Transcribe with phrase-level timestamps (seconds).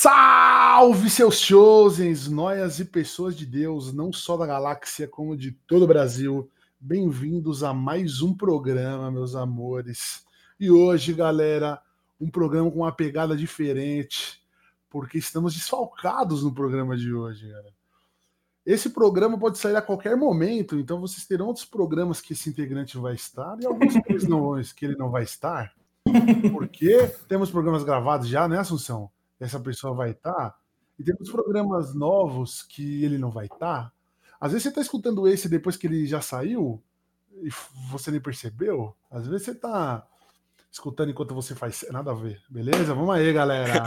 [0.00, 5.82] Salve seus chosens, noias e pessoas de Deus, não só da galáxia, como de todo
[5.82, 6.48] o Brasil.
[6.78, 10.24] Bem-vindos a mais um programa, meus amores.
[10.60, 11.82] E hoje, galera,
[12.20, 14.40] um programa com uma pegada diferente,
[14.88, 17.74] porque estamos desfalcados no programa de hoje, galera.
[18.64, 22.96] Esse programa pode sair a qualquer momento, então vocês terão outros programas que esse integrante
[22.96, 25.72] vai estar e alguns que, não, que ele não vai estar.
[26.52, 29.10] Porque temos programas gravados já, né, Assunção?
[29.40, 30.32] Essa pessoa vai estar.
[30.32, 30.58] Tá,
[30.98, 33.58] e tem muitos programas novos que ele não vai estar.
[33.58, 33.92] Tá.
[34.40, 36.82] Às vezes você está escutando esse depois que ele já saiu
[37.42, 37.48] e
[37.90, 38.94] você nem percebeu.
[39.10, 40.06] Às vezes você está
[40.70, 41.84] escutando enquanto você faz.
[41.90, 42.40] Nada a ver.
[42.48, 42.94] Beleza?
[42.94, 43.84] Vamos aí, galera.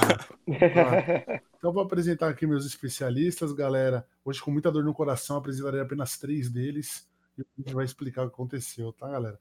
[1.58, 4.06] então vou apresentar aqui meus especialistas, galera.
[4.24, 8.24] Hoje, com muita dor no coração, apresentarei apenas três deles e a gente vai explicar
[8.24, 9.40] o que aconteceu, tá, galera?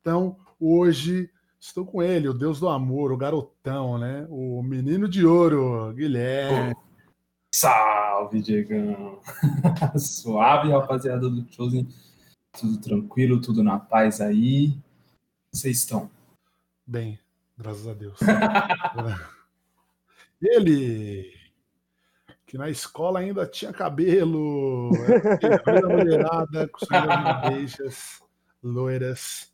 [0.00, 1.30] Então, hoje
[1.66, 4.24] Estou com ele, o Deus do amor, o garotão, né?
[4.30, 6.72] O menino de ouro, Guilherme.
[7.52, 9.20] Salve, Diegão.
[9.98, 11.88] Suave, rapaziada do Chosen.
[12.52, 14.78] Tudo tranquilo, tudo na paz aí.
[15.52, 16.08] Vocês estão?
[16.86, 17.18] Bem,
[17.58, 18.16] graças a Deus.
[20.40, 21.34] ele,
[22.46, 24.92] que na escola ainda tinha cabelo,
[25.66, 28.22] era mulherada, com suas
[28.62, 29.52] loiras.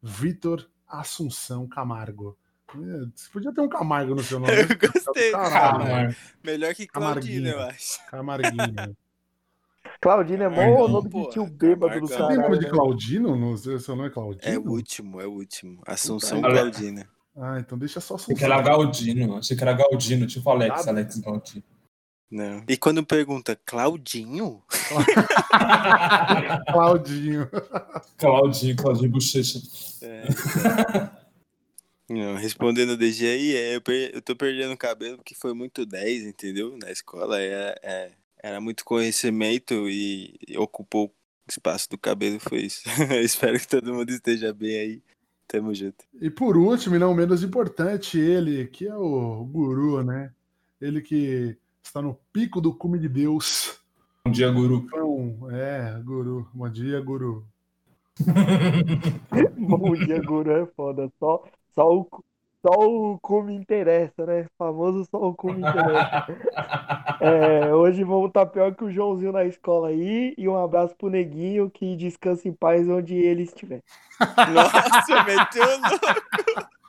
[0.00, 2.36] Vitor Assunção Camargo.
[2.72, 4.52] Você podia ter um Camargo no seu nome.
[4.62, 5.32] Eu gostei.
[5.32, 8.04] Caralho, Melhor que Claudinho, eu acho.
[8.06, 8.96] Camarguinho.
[10.00, 12.26] Claudino é bom o nome de tio bêbado do cara.
[12.26, 12.70] Você nome de?
[12.70, 13.36] Claudino?
[13.36, 14.54] Não, seu nome é Claudino?
[14.54, 15.82] É o último, é o último.
[15.86, 17.08] Assunção Puta, Claudina.
[17.36, 18.34] Ah, então deixa só Assunção.
[18.34, 19.36] Achei que era Galdino.
[19.36, 21.64] Achei que era Galdino, tipo Alex, Alex Galdino.
[22.30, 22.62] Não.
[22.68, 24.62] E quando pergunta, Claudinho?
[26.72, 27.50] Claudinho.
[28.16, 29.58] Claudinho, Claudinho Bochecha.
[30.00, 30.28] É.
[32.08, 35.54] Não, respondendo o DG aí, é, eu, per, eu tô perdendo o cabelo porque foi
[35.54, 36.76] muito 10, entendeu?
[36.76, 38.10] Na escola é, é,
[38.42, 41.12] era muito conhecimento e, e ocupou o
[41.48, 42.82] espaço do cabelo, foi isso.
[43.22, 45.02] Espero que todo mundo esteja bem aí.
[45.46, 46.04] Tamo junto.
[46.20, 50.32] E por último, e não menos importante, ele, que é o guru, né?
[50.80, 53.80] Ele que está no pico do cume de Deus.
[54.24, 54.84] Bom dia, guru.
[54.86, 56.48] Então, é, guru.
[56.52, 57.44] Bom dia, guru.
[59.56, 61.10] Bom dia, guru é foda.
[61.18, 61.42] Só,
[61.74, 62.06] só, o,
[62.62, 64.46] só o cume interessa, né?
[64.58, 66.26] Famoso só o cume interessa.
[67.22, 70.34] É, hoje vamos estar tá pior que o Joãozinho na escola aí.
[70.38, 73.82] E um abraço pro Neguinho que descansa em paz onde ele estiver.
[74.54, 76.79] Nossa, meteu louco.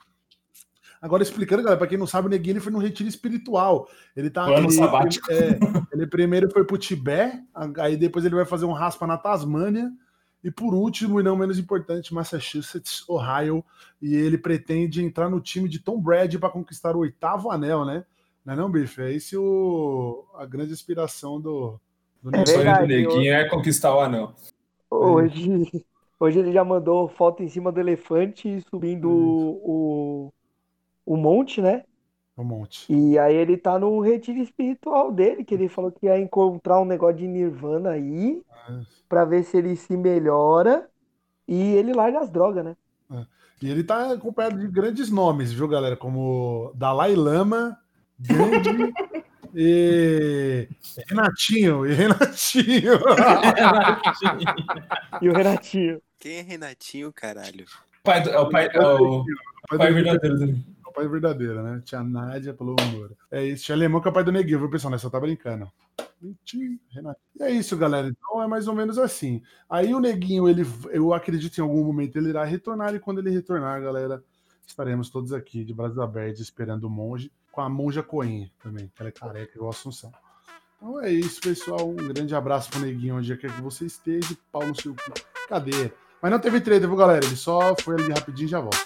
[1.02, 3.88] Agora, explicando, galera, pra quem não sabe, o Neguinho ele foi num retiro espiritual.
[4.16, 4.44] Ele tá.
[4.44, 5.32] Ano ele, sabático.
[5.32, 5.58] É,
[5.92, 7.42] ele primeiro foi pro Tibete,
[7.80, 9.90] aí depois ele vai fazer um raspa na Tasmânia.
[10.44, 13.64] E por último, e não menos importante, Massachusetts, Ohio.
[14.00, 18.04] E ele pretende entrar no time de Tom Brady para conquistar o oitavo anel, né?
[18.44, 19.02] Não é não, Bife?
[19.02, 21.80] É esse o, a grande inspiração do,
[22.22, 24.34] do é sonho do Neguinho é conquistar o anel.
[24.88, 25.84] Hoje,
[26.18, 30.32] hoje ele já mandou foto em cima do elefante subindo o,
[31.04, 31.84] o monte, né?
[32.36, 32.90] O monte.
[32.90, 36.84] E aí ele tá no retiro espiritual dele, que ele falou que ia encontrar um
[36.84, 38.80] negócio de nirvana aí, é.
[39.08, 40.88] para ver se ele se melhora
[41.46, 42.76] e ele larga as drogas, né?
[43.12, 43.26] É.
[43.60, 45.96] E ele tá acompanhado de grandes nomes, viu, galera?
[45.96, 47.78] Como Dalai Lama,
[48.18, 48.92] Gandhi
[49.54, 50.68] e
[51.06, 51.86] Renatinho.
[51.86, 52.98] E Renatinho.
[55.20, 56.00] e o Renatinho.
[56.18, 57.66] Quem é Renatinho, caralho?
[58.02, 59.24] Pai do, é o pai, é o,
[59.68, 61.82] pai, pai verdadeiro dele pai verdadeira, né?
[61.84, 63.12] Tia Nádia pelo amor.
[63.30, 64.90] É isso, tia Alemão que é o pai do Neguinho, viu, pessoal?
[64.90, 64.98] Né?
[64.98, 65.70] Só tá brincando.
[66.22, 68.08] E é isso, galera.
[68.08, 69.42] Então é mais ou menos assim.
[69.68, 73.30] Aí o Neguinho, ele, eu acredito em algum momento ele irá retornar, e quando ele
[73.30, 74.22] retornar, galera,
[74.66, 79.02] estaremos todos aqui de braços abertos esperando o monge, com a monja Coinha também, que
[79.02, 80.12] ela é careca igual a Assunção.
[80.76, 81.88] Então é isso, pessoal.
[81.88, 84.36] Um grande abraço pro Neguinho, onde quer que você esteja.
[84.50, 85.12] Pau no seu cu.
[85.48, 85.92] Cadê?
[86.20, 87.24] Mas não teve treta, viu, galera?
[87.24, 88.78] Ele só foi ali rapidinho e já volta.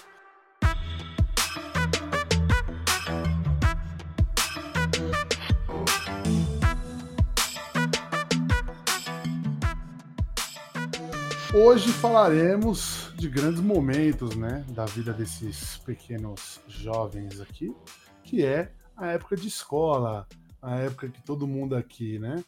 [11.59, 17.75] Hoje falaremos de grandes momentos, né, da vida desses pequenos jovens aqui,
[18.23, 20.27] que é a época de escola,
[20.61, 22.43] a época que todo mundo aqui, né,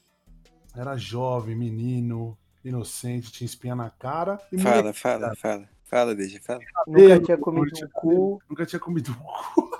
[0.75, 4.37] era jovem, menino, inocente, tinha espinha na cara.
[4.51, 6.59] E fala, fala, fala, fala, deixa, fala.
[6.85, 8.41] Nunca tinha comido um cu.
[8.47, 9.71] Nunca tinha comido um cu.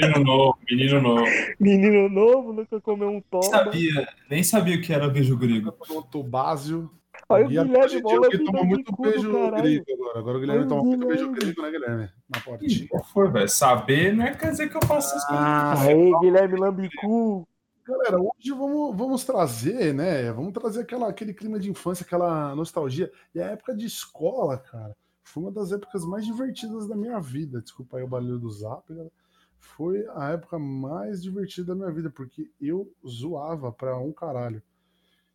[0.00, 1.26] Menino novo, menino novo.
[1.58, 3.46] Menino novo, nunca comeu um toba.
[3.46, 5.76] Sabia, nem sabia o que era beijo grego.
[5.90, 6.88] Um tubásio.
[7.28, 10.18] Olha o Gui Guilherme, bola o toma muito beijo grego agora.
[10.18, 12.10] Agora o Guilherme toma muito beijo grego, né, Guilherme?
[12.34, 12.88] Na portinha.
[13.12, 13.48] foi, velho?
[13.48, 15.44] Saber não é quer dizer que eu faço essas coisas.
[15.44, 17.46] Ah, Aí, Guilherme Lambicu.
[17.86, 20.30] Galera, hoje vamos, vamos trazer, né?
[20.32, 23.10] Vamos trazer aquela, aquele clima de infância, aquela nostalgia.
[23.34, 27.60] E a época de escola, cara, foi uma das épocas mais divertidas da minha vida.
[27.60, 29.10] Desculpa aí o barulho do zap, galera.
[29.58, 34.62] Foi a época mais divertida da minha vida, porque eu zoava pra um caralho.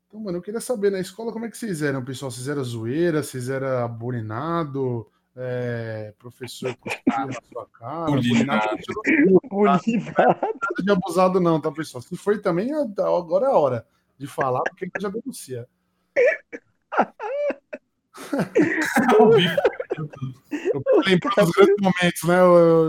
[0.08, 2.32] Então, mano, eu queria saber, na escola, como é que vocês eram, pessoal?
[2.32, 3.24] Vocês eram zoeira?
[3.24, 5.10] Vocês eram bulinado?
[5.38, 8.06] É, professor cuspia na sua cara?
[8.06, 8.70] Bulinado.
[9.50, 10.14] Bulinado, Bonita.
[10.18, 12.02] nada de abusado, não, tá, pessoal?
[12.02, 13.86] Se foi também, agora é a hora
[14.18, 15.68] de falar, porque ele já denuncia.
[20.74, 22.38] Eu lembro dos grandes momentos, né,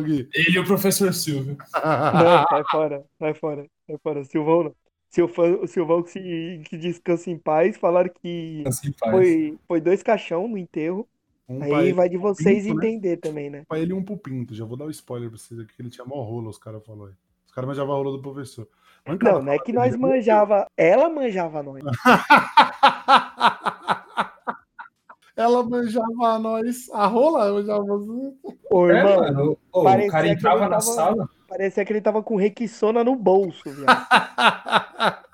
[0.04, 0.28] Gui?
[0.32, 1.56] Ele e o professor Silvio.
[1.74, 4.24] Não, sai fora, sai fora, sai fora.
[4.24, 4.74] Silvão não.
[5.08, 8.64] Silvão, o Silvão que, se, que descansa em paz, falaram que
[8.98, 9.12] faz.
[9.12, 11.08] foi, foi dois caixão no enterro.
[11.48, 12.88] Um Aí ele, vai de vocês Pinto, né?
[12.88, 13.62] entender também, né?
[13.68, 14.52] pra ele um pro Pinto.
[14.54, 16.84] Já vou dar o spoiler pra vocês aqui, que ele tinha mó rolo, os caras
[16.84, 17.12] falaram aí.
[17.46, 18.66] Os caras manjavam a rola do professor.
[19.06, 21.84] Mas, cara, Não, não é que nós manjava, ela manjava nós.
[25.36, 26.88] Ela manjava a nós.
[26.92, 28.32] A rola manjava você.
[28.70, 29.58] Ô, É, irmão, mano.
[29.72, 31.28] Ô, o cara que entrava ele na tava- sala.
[31.46, 34.06] parecia que ele tava com requissona no bolso, viado.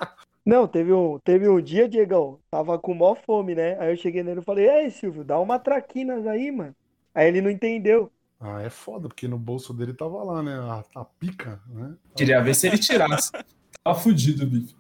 [0.45, 3.79] Não, teve um, teve um dia, Diegão, tava com mó fome, né?
[3.79, 6.75] Aí eu cheguei nele e falei, ei, Silvio, dá uma traquinas aí, mano.
[7.15, 8.11] Aí ele não entendeu.
[8.41, 10.53] Ah, é foda, porque no bolso dele tava lá, né?
[10.59, 11.95] A, a pica, né?
[12.17, 13.31] Queria ver se ele tirasse.
[13.85, 14.75] Tava fudido, bicho.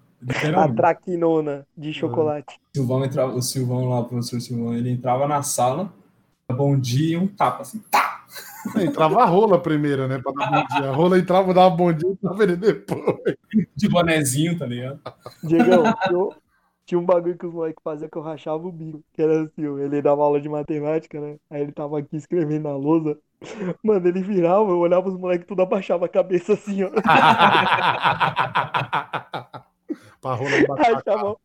[0.56, 2.56] A traquinona de chocolate.
[2.74, 5.92] O Silvão entrava, o Silvão lá, o professor Silvão, ele entrava na sala,
[6.50, 7.80] bom dia e um tapa assim.
[7.90, 8.24] Tá!
[8.80, 10.20] Entrava a rola primeiro, né?
[10.22, 10.90] Pra dar bom dia.
[10.90, 13.36] A rola entrava, dava bom dia e tava ele depois.
[13.76, 15.00] De bonezinho, tá ligado?
[15.42, 16.34] Diegão, eu-
[16.86, 19.02] tinha um bagulho que os moleques faziam que eu rachava o bico.
[19.12, 21.36] Que era assim, ele dava aula de matemática, né?
[21.50, 23.18] Aí ele tava aqui escrevendo na lousa.
[23.82, 26.90] Mano, ele virava, eu olhava os moleques, tudo abaixava a cabeça assim, ó.
[30.20, 31.20] pra rola bater a cara.
[31.20, 31.38] Achava,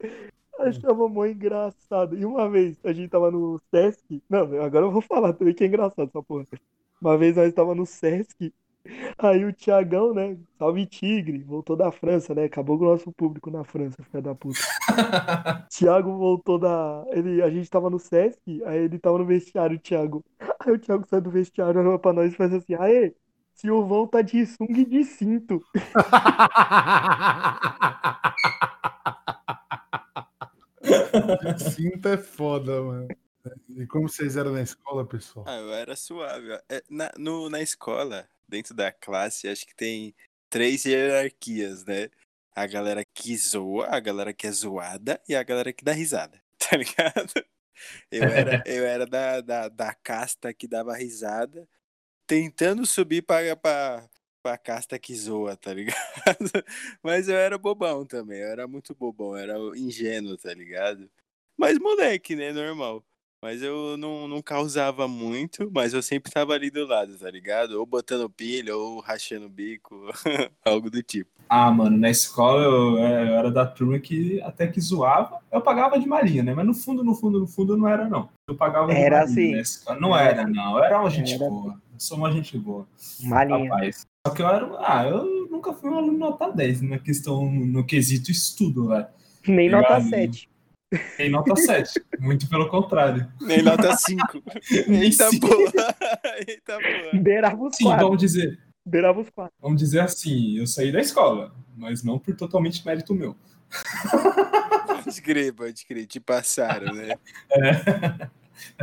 [0.60, 2.18] achava mó engraçado.
[2.18, 4.22] E uma vez, a gente tava no Sesc.
[4.30, 6.46] Não, agora eu vou falar também que é engraçado essa porra.
[7.02, 8.54] Uma vez nós tava no Sesc.
[9.18, 10.38] Aí o Tiagão, né?
[10.58, 12.46] Salve Tigre, voltou da França, né?
[12.46, 14.60] Acabou com o nosso público na França, filha da puta.
[15.70, 17.06] Thiago voltou da.
[17.12, 20.24] Ele, a gente tava no Sesc, aí ele tava no vestiário, o Thiago.
[20.60, 23.14] Aí o Thiago sai do vestiário, olha pra nós e faz assim: Aê,
[23.58, 25.64] Silvão tá de sunga e de cinto.
[31.58, 33.08] Cinta é foda, mano.
[33.70, 35.46] E como vocês eram na escola, pessoal?
[35.48, 36.52] Ah, eu era suave.
[36.70, 40.14] É, Na, no, na escola, dentro da classe, acho que tem
[40.50, 42.10] três hierarquias, né?
[42.56, 46.40] A galera que zoa, a galera que é zoada e a galera que dá risada,
[46.60, 47.34] tá ligado?
[48.12, 51.68] Eu era, eu era da, da, da casta que dava risada,
[52.28, 54.04] tentando subir pra, pra,
[54.44, 55.96] pra casta que zoa, tá ligado?
[57.02, 61.10] Mas eu era bobão também, eu era muito bobão, eu era ingênuo, tá ligado?
[61.58, 62.52] Mas moleque, né?
[62.52, 63.04] Normal.
[63.42, 67.74] Mas eu não, não causava muito, mas eu sempre tava ali do lado, tá ligado?
[67.80, 69.96] Ou botando pilha, ou rachando bico,
[70.66, 71.30] algo do tipo.
[71.48, 75.40] Ah, mano, na escola eu, é, eu era da turma que até que zoava.
[75.52, 76.54] Eu pagava de malinha, né?
[76.56, 78.28] Mas no fundo, no fundo, no fundo não era, não.
[78.50, 79.52] Eu pagava de Era malinha assim.
[79.52, 80.00] na escola.
[80.00, 80.78] Não era, não.
[80.78, 81.48] Eu era uma gente Era.
[81.48, 81.74] boa.
[81.74, 82.88] Eu sou uma gente boa.
[83.22, 83.70] Malinha.
[83.70, 84.06] Rapaz.
[84.26, 84.70] Só que eu era.
[84.80, 89.08] Ah, eu nunca fui um aluno nota 10 na questão, no quesito estudo, velho.
[89.48, 90.10] Nem nota Obrigado.
[90.10, 90.50] 7.
[91.18, 92.02] Tem nota 7.
[92.20, 93.32] Muito pelo contrário.
[93.42, 94.44] Nem nota 5.
[94.88, 95.40] Eita Sim.
[95.40, 95.96] porra!
[96.48, 97.22] Eita porra!
[97.22, 98.06] Beirava os Sim, quatro.
[98.06, 98.60] vamos dizer.
[98.86, 99.54] Beirava os quatro.
[99.62, 103.36] Vamos dizer assim, eu saí da escola, mas não por totalmente mérito meu.
[105.04, 107.16] Pode crer, pode crer, te passaram, né?
[107.52, 108.30] É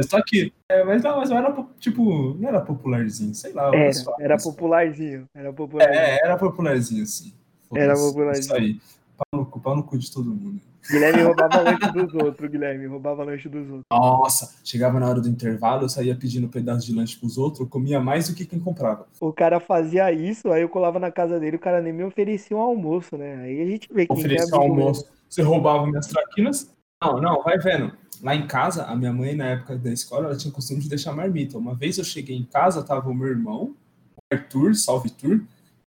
[0.03, 0.53] só que.
[0.69, 2.35] É, mas não, mas eu era tipo.
[2.35, 3.69] Não era popularzinho, sei lá.
[3.75, 5.25] Era, pessoal- era popularzinho.
[5.35, 6.01] Era popularzinho.
[6.01, 7.33] É, era popularzinho, sim.
[7.75, 8.45] Era popularzinho.
[8.45, 8.81] Isso aí.
[9.17, 10.61] Pau no, cu- pau no cu de todo mundo.
[10.91, 12.87] Guilherme roubava lanche dos outros, Guilherme.
[12.87, 13.85] Roubava lanche dos outros.
[13.91, 17.67] Nossa, chegava na hora do intervalo, eu saía pedindo pedaço de lanche pros outros, eu
[17.67, 19.07] comia mais do que quem comprava.
[19.21, 22.57] O cara fazia isso, aí eu colava na casa dele, o cara nem me oferecia
[22.57, 23.37] um almoço, né?
[23.37, 26.71] Aí a gente vê que é Oferecia amigo almoço, você roubava minhas traquinas.
[27.03, 27.93] Não, não, vai vendo.
[28.25, 30.89] Lá em casa, a minha mãe, na época da escola, ela tinha o costume de
[30.89, 31.59] deixar marmita.
[31.59, 33.77] Uma vez eu cheguei em casa, tava o meu irmão,
[34.17, 35.43] o Arthur, salve Tur,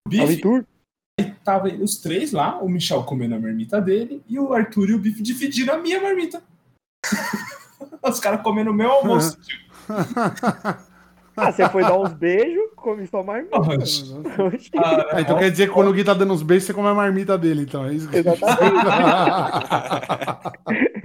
[0.04, 0.10] o.
[0.10, 0.66] Bife, Vitor?
[1.44, 4.98] tava os três lá, o Michel comendo a marmita dele e o Arthur e o
[4.98, 6.42] Bife dividindo a minha marmita.
[8.02, 9.38] Os caras comendo o meu almoço.
[11.38, 13.58] Ah, você foi dar uns beijos, come sua marmita.
[13.58, 16.88] Ah, Ah, então quer dizer que quando o Gui tá dando uns beijos, você come
[16.88, 17.84] a marmita dele, então.
[17.84, 18.86] É isso que Exatamente.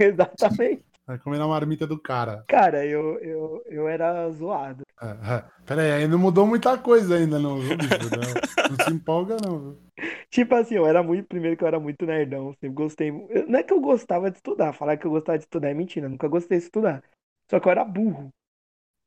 [0.00, 0.91] Exatamente.
[1.06, 2.44] Vai comer na marmita do cara.
[2.48, 4.84] Cara, eu, eu, eu era zoado.
[5.00, 5.44] É, é.
[5.66, 8.10] Pera aí, ainda mudou muita coisa ainda, não, viu, bicho?
[8.10, 9.82] Não, não se empolga, não, viu?
[10.30, 11.26] Tipo assim, eu era muito.
[11.28, 12.52] Primeiro que eu era muito nerdão.
[12.54, 13.10] Sempre gostei.
[13.10, 14.72] eu- Não é que eu gostava de estudar.
[14.72, 16.08] Falar que eu gostava de estudar é mentira.
[16.08, 17.02] Nunca gostei de estudar.
[17.50, 18.30] Só que eu era burro.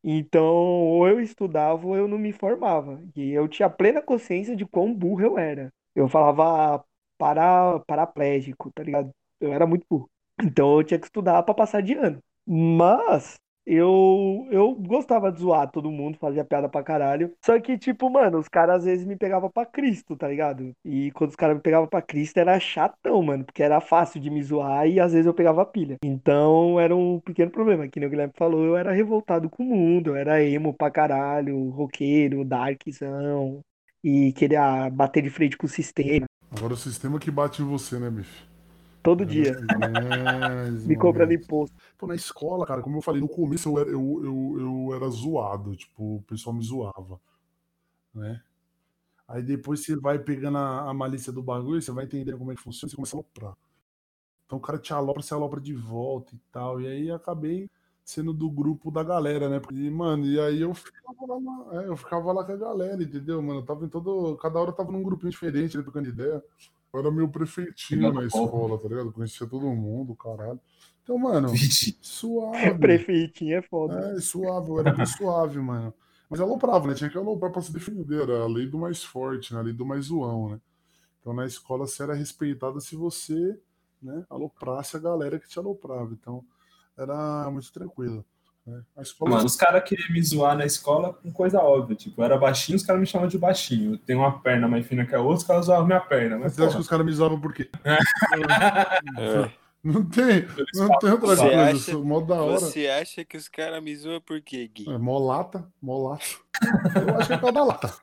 [0.03, 3.01] Então, ou eu estudava ou eu não me formava.
[3.15, 5.69] E eu tinha plena consciência de quão burro eu era.
[5.95, 6.83] Eu falava
[7.17, 9.11] para, paraplégico, tá ligado?
[9.39, 10.09] Eu era muito burro.
[10.41, 12.19] Então eu tinha que estudar pra passar de ano.
[12.47, 17.33] Mas eu, eu gostava de zoar todo mundo, fazia piada pra caralho.
[17.43, 20.71] Só que, tipo, mano, os caras às vezes me pegavam pra Cristo, tá ligado?
[20.85, 24.29] E quando os caras me pegavam pra Cristo era chatão, mano, porque era fácil de
[24.29, 25.97] me zoar e às vezes eu pegava pilha.
[26.03, 27.87] Então era um pequeno problema.
[27.87, 30.91] Que nem o Guilherme falou, eu era revoltado com o mundo, eu era emo pra
[30.91, 33.61] caralho, roqueiro, darkzão.
[34.03, 37.99] E queria bater de frente com o sistema Agora o sistema que bate em você,
[37.99, 38.54] né, bicho?
[39.05, 41.43] Todo dia, Mas, me cobrando mano.
[41.43, 41.75] imposto.
[41.97, 45.07] Pô, na escola, cara, como eu falei, no começo eu era, eu, eu, eu era
[45.09, 47.19] zoado, tipo, o pessoal me zoava,
[48.13, 48.41] né?
[49.27, 52.55] Aí depois você vai pegando a, a malícia do bagulho, você vai entendendo como é
[52.55, 53.55] que funciona, você começa a aloprar.
[54.45, 56.81] Então o cara te alopra, você alopra de volta e tal.
[56.81, 57.69] E aí acabei
[58.03, 59.59] sendo do grupo da galera, né?
[59.73, 63.41] E, mano, e aí eu ficava lá, é, eu ficava lá com a galera, entendeu,
[63.41, 63.61] mano?
[63.61, 64.37] Eu tava em todo.
[64.37, 66.43] Cada hora eu tava num grupinho diferente, né, trocando ideia.
[66.95, 69.11] Eu era meu prefeitinho na escola, tá ligado?
[69.11, 70.59] Conhecia todo mundo, caralho.
[71.03, 71.49] Então, mano,
[72.01, 72.73] suave.
[72.79, 74.15] Prefeitinho é foda.
[74.15, 75.93] É, suave, eu era bem suave, mano.
[76.29, 76.95] Mas aloprava, né?
[76.95, 78.21] Tinha que aloprar pra se defender.
[78.21, 79.59] Era a lei do mais forte, né?
[79.59, 80.61] A lei do mais zoão, né?
[81.19, 83.59] Então na escola você era respeitado se você
[84.01, 86.13] né, aloprasse a galera que te aloprava.
[86.13, 86.43] Então
[86.97, 88.23] era muito tranquilo.
[88.65, 88.81] Né?
[88.99, 89.31] Escola.
[89.31, 91.95] Mano, os caras queriam me zoar na escola com coisa óbvia.
[91.95, 93.93] Tipo, eu era baixinho, os caras me chamavam de baixinho.
[93.93, 96.37] Eu tenho uma perna mais fina que a outra, os caras zoavam minha perna.
[96.39, 97.69] Mas, Você acha que porra, os caras me zoavam por quê?
[99.17, 99.51] É.
[99.83, 101.61] Não tem, não tem outra Você coisa.
[101.61, 102.59] acha- Isso, mó da hora.
[102.59, 104.89] Você acha que os caras me zoam por quê, Gui?
[104.89, 106.25] É, mó lata, mó lata.
[107.07, 107.93] Eu acho que é por causa da lata.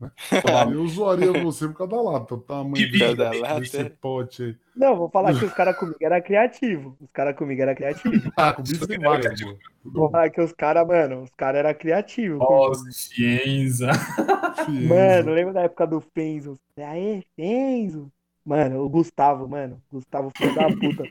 [0.00, 2.34] Tá Eu zoaria você por causa da lata.
[2.34, 3.60] O tamanho desse, Da lata.
[3.60, 4.56] desse pote aí.
[4.74, 6.96] Não, vou falar que os caras comigo era criativo.
[7.00, 8.14] Os caras comigo era criativo.
[8.36, 9.56] Ah, com bicho tem várias, pô.
[9.84, 12.38] Vou falar que os caras, mano, os caras eram criativos.
[12.38, 12.84] Nossa.
[13.14, 13.86] Fienzo.
[14.80, 16.58] Mano, lembra da época do Fenzo?
[16.76, 18.10] Aê, Fenzo.
[18.44, 19.82] Mano, o Gustavo, mano.
[19.90, 21.04] Gustavo, filho da puta.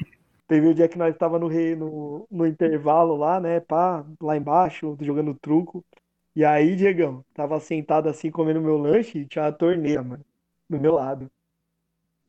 [0.48, 3.60] Teve o dia que nós tava no, re- no, no intervalo lá, né?
[3.60, 5.84] Pá, lá embaixo, jogando truco.
[6.38, 10.24] E aí, Diegão, tava sentado assim, comendo meu lanche e tinha uma torneira, mano,
[10.70, 11.32] do meu lado.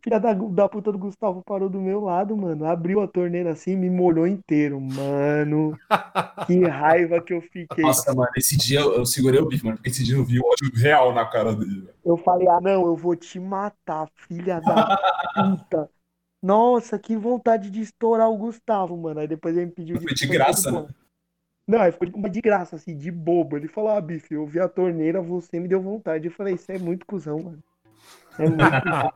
[0.01, 2.65] Filha da, da puta do Gustavo parou do meu lado, mano.
[2.65, 4.81] Abriu a torneira assim e me molhou inteiro.
[4.81, 5.79] Mano,
[6.47, 7.85] que raiva que eu fiquei.
[7.85, 10.41] Nossa, mano, esse dia eu, eu segurei o bife, mano, porque esse dia eu vi
[10.41, 11.91] o ódio real na cara dele.
[12.03, 14.97] Eu falei, ah, não, eu vou te matar, filha da
[15.35, 15.91] puta.
[16.43, 19.21] Nossa, que vontade de estourar o Gustavo, mano.
[19.21, 20.89] Aí depois ele me pediu Foi de graça, bom.
[21.69, 23.57] Não, aí ficou de, de graça, assim, de bobo.
[23.57, 26.27] Ele falou, ah, bife, eu vi a torneira, você me deu vontade.
[26.27, 27.63] Eu falei, isso é muito cuzão, mano.
[28.39, 29.13] É muito cuzão.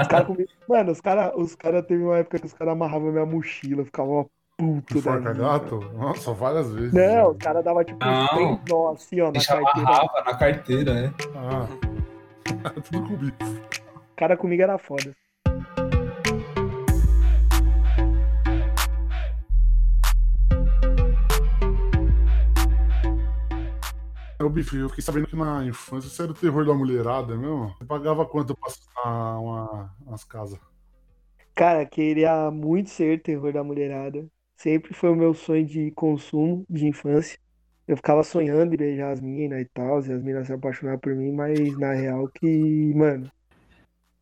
[0.00, 3.12] Os cara comi- Mano, os caras os cara teve uma época que os caras amarravam
[3.12, 4.26] minha mochila, ficava
[4.56, 5.32] puto da vida.
[5.34, 5.80] gato?
[5.94, 6.92] Nossa, várias vezes.
[6.94, 8.28] Não, os caras davam tipo uns Não.
[8.28, 9.88] três nó assim, ó, na Deixa carteira.
[9.88, 11.14] amarrava na carteira, né?
[11.36, 11.66] Ah.
[12.90, 13.34] Tudo com bicho.
[13.94, 15.14] O cara comigo era foda.
[24.40, 27.68] Ô, Bife, eu fiquei sabendo que na infância você era o terror da mulherada mesmo.
[27.76, 30.58] Você pagava quanto pra assustar uma, umas casas?
[31.54, 34.26] Cara, queria muito ser terror da mulherada.
[34.56, 37.38] Sempre foi o meu sonho de consumo de infância.
[37.86, 41.14] Eu ficava sonhando em beijar as minas e tal, e as minas se apaixonavam por
[41.14, 43.30] mim, mas na real que, mano,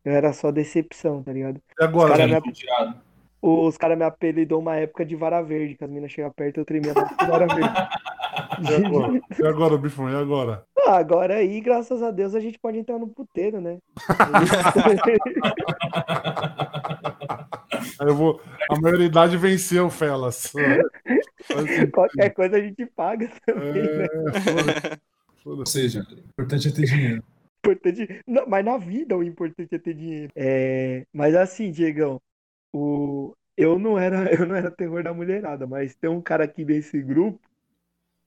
[0.03, 1.61] eu era só decepção, tá ligado?
[1.79, 2.13] E agora?
[2.13, 2.39] Cara, né?
[2.41, 3.01] minha- Tirado.
[3.41, 6.65] Os caras me apelidou uma época de vara verde, que as minas chegavam perto eu
[6.65, 7.47] tremia vara
[8.61, 9.21] E agora?
[9.39, 10.09] E agora, Bifão?
[10.09, 10.63] E agora?
[10.87, 13.77] Ah, agora aí, graças a Deus, a gente pode entrar no puteiro, né?
[17.99, 18.41] Aí eu vou.
[18.69, 20.51] A maioridade venceu, Felas.
[21.93, 24.05] Qualquer coisa a gente paga também, né?
[24.05, 24.39] É,
[25.43, 27.23] foda- Ou seja, o importante é ter dinheiro.
[27.59, 28.21] importante.
[28.27, 30.31] Não, mas na vida o importante é ter dinheiro.
[30.35, 32.21] É, mas assim, Diegão,
[32.73, 36.63] o, eu não era, eu não era terror da mulherada, mas tem um cara aqui
[36.65, 37.39] desse grupo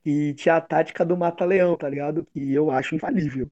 [0.02, 2.24] que tinha a tática do mata-leão, tá ligado?
[2.26, 3.48] Que eu acho infalível.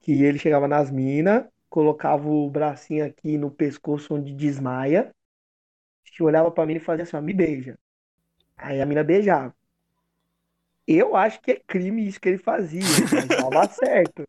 [0.00, 5.14] Que ele chegava nas minas, colocava o bracinho aqui no pescoço onde desmaia,
[6.24, 7.78] olhava pra mim e fazia assim, ó, me beija.
[8.56, 9.54] Aí a mina beijava.
[10.86, 12.82] Eu acho que é crime isso que ele fazia,
[13.28, 14.26] dava certo.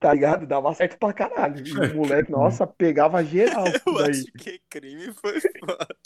[0.00, 0.46] Tá ligado?
[0.46, 1.66] Dava certo pra caralho.
[1.66, 4.10] E o moleque, nossa, pegava geral Eu daí.
[4.10, 5.96] acho que crime foi foda.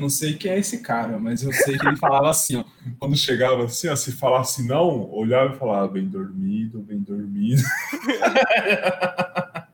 [0.00, 2.64] Não sei quem é esse cara, mas eu sei que ele falava assim, ó.
[2.98, 7.62] Quando chegava assim, ó, se falasse não, olhava e falava, bem dormido, bem dormido.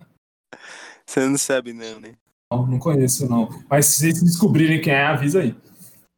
[1.06, 2.14] Você não sabe, não, né?
[2.52, 3.48] Não, não conheço, não.
[3.68, 5.56] Mas se vocês descobrirem quem é, avisa aí.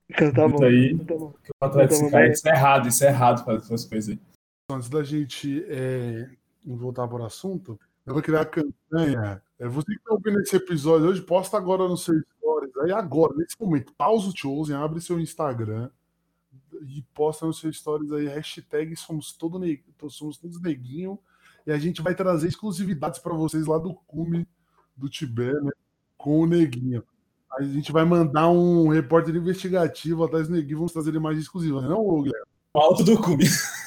[0.08, 0.64] Então tá bom.
[0.64, 0.92] Aí.
[0.92, 1.32] Então tá bom.
[1.32, 2.24] que eu desse Então, cara.
[2.24, 4.20] vai- Isso é errado, isso é errado fazer essas coisas aí.
[4.72, 6.28] Antes da gente é,
[6.64, 9.42] voltar para o assunto, eu vou criar a campanha.
[9.60, 12.76] É, você que está ouvindo esse episódio hoje, posta agora no seu stories.
[12.78, 15.90] Aí agora, nesse momento, pausa o Chosen, abre seu Instagram
[16.88, 21.18] e posta no seu stories aí, hashtag somos, todo ne- somos todos neguinho.
[21.66, 24.48] E a gente vai trazer exclusividades para vocês lá do Cume,
[24.96, 25.70] do Tibé, né?
[26.16, 27.04] Com o neguinho.
[27.52, 31.98] A gente vai mandar um repórter investigativo atrás do neguinho, vamos trazer imagens exclusivas, não,
[31.98, 32.46] ô, Guilherme?
[32.72, 33.44] O alto do cume.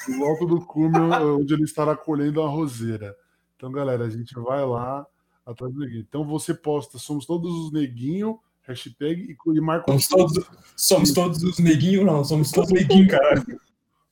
[0.08, 3.16] no alto do cume, onde ele estará colhendo a roseira.
[3.56, 5.04] Então, galera, a gente vai lá
[5.44, 6.04] atrás do neguinho.
[6.08, 11.42] Então, você posta, somos todos os neguinho, hashtag, e, e marca Somos todos, somos todos
[11.42, 12.24] os neguinhos, não.
[12.24, 13.60] Somos todos neguinhos, caralho.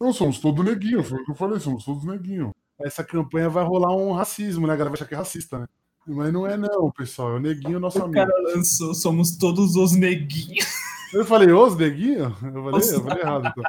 [0.01, 2.55] Não, somos todos neguinho, foi o que eu falei, somos todos neguinho.
[2.81, 4.73] Essa campanha vai rolar um racismo, né?
[4.73, 5.69] A galera vai achar que é racista, né?
[6.05, 8.15] Mas não é não, pessoal, é o neguinho nosso O amigo.
[8.15, 10.67] cara lançou, somos todos os neguinhos.
[11.13, 12.25] Eu falei, os neguinho?
[12.43, 13.65] Eu falei, eu falei errado, então.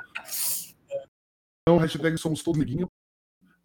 [1.62, 2.90] Então, hashtag somos todos neguinho.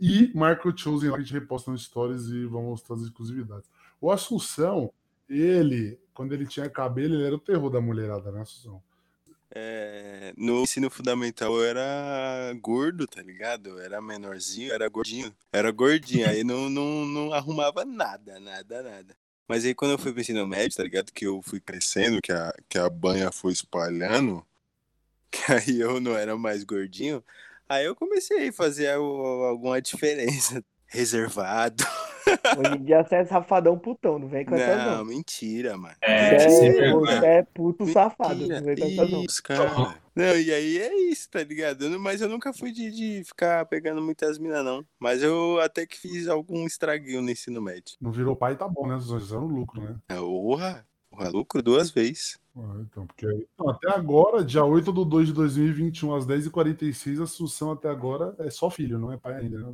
[0.00, 3.68] E marca o Chosen lá, que a gente reposta no Stories e vamos trazer exclusividades.
[4.00, 4.92] O Assunção,
[5.28, 8.82] ele, quando ele tinha cabelo, ele era o terror da mulherada, né, Assunção?
[9.50, 13.70] É, no ensino fundamental eu era gordo, tá ligado?
[13.70, 15.34] Eu era menorzinho, era gordinho.
[15.50, 19.16] Era gordinho, aí não, não, não arrumava nada, nada, nada.
[19.48, 21.10] Mas aí quando eu fui pro ensino médio, tá ligado?
[21.12, 24.46] Que eu fui crescendo, que a, que a banha foi espalhando,
[25.30, 27.24] que aí eu não era mais gordinho,
[27.66, 30.62] aí eu comecei a fazer alguma diferença.
[30.86, 31.84] Reservado.
[32.58, 35.04] Hoje em dia você é safadão putão, não vem com essa Não, não.
[35.04, 35.94] mentira, mano.
[36.00, 38.60] É, Você é, você é puto safado, Mentira.
[38.60, 39.24] não vem com essa não.
[39.24, 39.94] Isso, cara.
[40.14, 41.84] Não, e aí é isso, tá ligado?
[41.84, 44.84] Eu não- mas eu nunca fui de, de ficar pegando muitas minas, não.
[44.98, 47.96] Mas eu até que fiz algum estraguinho no ensino médio.
[48.00, 48.96] Não virou pai, tá bom, né?
[48.96, 49.94] Vocês fizeram lucro, né?
[50.08, 52.36] É, Porra, porra, lucro duas vezes.
[52.56, 57.20] Ah, então, porque aí- então, até agora, dia 8 de 2 de 2021, às 10h46,
[57.20, 59.72] a Assunção até agora é só filho, não é pai ainda, né?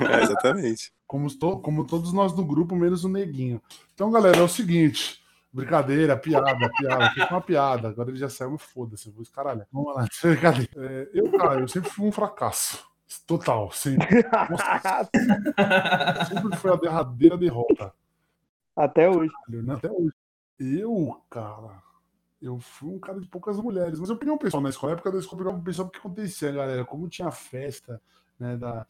[0.00, 0.92] É, exatamente.
[1.06, 3.60] Como, to- como todos nós do grupo, menos o Neguinho.
[3.94, 5.20] Então, galera, é o seguinte.
[5.52, 7.10] Brincadeira, piada, piada.
[7.10, 7.88] Fica uma piada.
[7.88, 9.06] Agora ele já saiu, mas foda-se.
[9.08, 9.66] Eu vou escaralhar.
[9.70, 10.06] Vamos lá.
[10.22, 10.70] Brincadeira.
[10.76, 12.82] É, eu, cara, eu sempre fui um fracasso.
[13.26, 14.08] Total, sempre.
[16.28, 17.92] Sempre foi a derradeira derrota.
[18.74, 19.32] Até hoje.
[19.48, 19.74] né?
[19.74, 20.12] Até hoje.
[20.58, 21.82] Eu, cara,
[22.40, 23.98] eu fui um cara de poucas mulheres.
[24.00, 24.92] Mas eu peguei um pessoal na escola.
[24.92, 26.84] Na época da escola, eu pegava um pessoal porque acontecia, galera.
[26.84, 28.00] Como tinha festa,
[28.38, 28.86] né, da,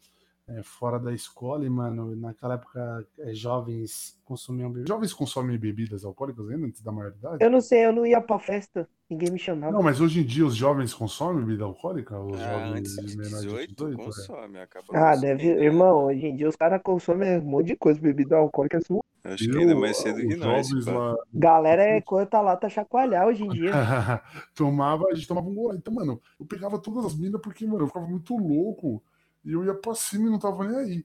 [0.48, 4.88] é, fora da escola, e, mano, naquela época, é, jovens consumiam bebidas.
[4.88, 7.38] Jovens consomem bebidas alcoólicas ainda antes da maioridade?
[7.40, 9.72] Eu não sei, eu não ia pra festa, ninguém me chamava.
[9.72, 12.18] Não, mas hoje em dia os jovens consomem bebida alcoólica?
[12.18, 13.96] Os Ah, jovens antes de menores 18, é.
[14.04, 15.46] consome, acaba Ah, deve.
[15.46, 18.78] Irmão, hoje em dia os caras consomem um monte de coisa, bebida alcoólica.
[18.78, 18.94] Assim.
[18.94, 19.02] Eu
[19.32, 20.68] Acho que Eu, ainda mais cedo que nós.
[20.86, 23.70] lá, Galera é quanta lata chacoalhar hoje em dia.
[24.56, 25.78] tomava, a gente tomava um gole.
[25.78, 29.00] Então, mano, eu pegava todas as minas porque, mano, eu ficava muito louco
[29.44, 31.04] e eu ia pra cima e não tava nem aí.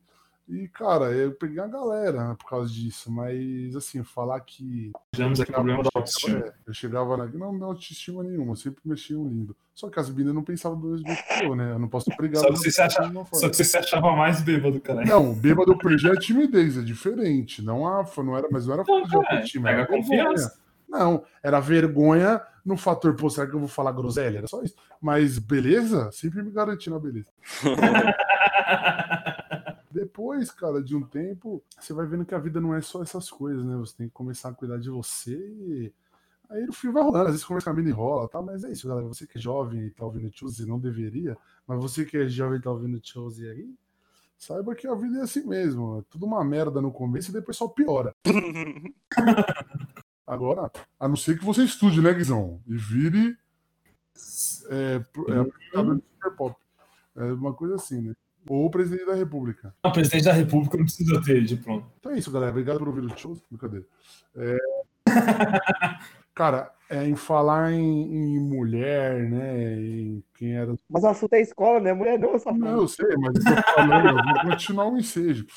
[0.50, 4.93] E, cara, eu peguei a galera né, por causa disso, mas, assim, falar que.
[5.13, 6.36] Tivemos aqui problema da eu autoestima.
[6.38, 7.26] chegava, é, eu chegava na.
[7.26, 9.54] Não, não autoestima nenhuma, sempre mexiam lindo.
[9.73, 11.73] Só que as minas não pensavam do mesmo que eu, né?
[11.73, 12.41] Eu não posso pregar.
[12.41, 13.12] Só que você se acha-.
[13.34, 15.04] Só que você se achava mais bêbado, cara.
[15.04, 17.62] Não, bêbado eu perdi a timidez, é diferente.
[17.62, 19.67] Não, a, não era, mas não era Não, de autoestima.
[19.67, 20.47] pega Era confiança.
[20.47, 20.66] vergonha.
[20.88, 24.39] Não, era vergonha no fator, pô, será que eu vou falar groselha?
[24.39, 24.76] Era só isso.
[25.02, 27.30] Mas beleza, sempre me garanti na beleza.
[29.91, 33.32] Depois, cara, de um tempo, você vai vendo que a vida não é só essas
[33.32, 33.76] coisas, né?
[33.78, 35.91] Você tem que começar a cuidar de você e.
[36.50, 38.41] Aí o fio vai rolando, às vezes conversa com a mina e rola, tá?
[38.41, 39.06] Mas é isso, galera.
[39.08, 42.60] Você que é jovem e tá ouvindo Tuesday, não deveria, mas você que é jovem
[42.60, 43.69] e tá ouvindo Tuesday aí,
[44.38, 46.00] saiba que a vida é assim mesmo.
[46.00, 48.13] É tudo uma merda no começo e depois só piora.
[50.28, 52.62] Agora, a não ser que você estude, né, Guizão?
[52.68, 53.38] E vire
[54.70, 56.56] é, é, Super Pop.
[57.16, 58.13] É uma coisa assim, né?
[58.50, 59.74] Ou presidente da República.
[59.84, 61.90] O presidente da República não precisa ter de pronto.
[62.00, 62.52] Então é isso, galera.
[62.52, 63.38] Obrigado por ouvir o show.
[63.50, 63.86] Brincadeira.
[64.36, 64.58] É,
[66.38, 69.74] Cara, é, em falar em, em mulher, né?
[69.74, 70.76] Em quem era.
[70.88, 71.94] Mas o assunto é escola, né?
[71.94, 72.60] Mulher não, safado.
[72.60, 75.48] Não, eu sei, mas eu tô falando, eu vou continuar o ensejo.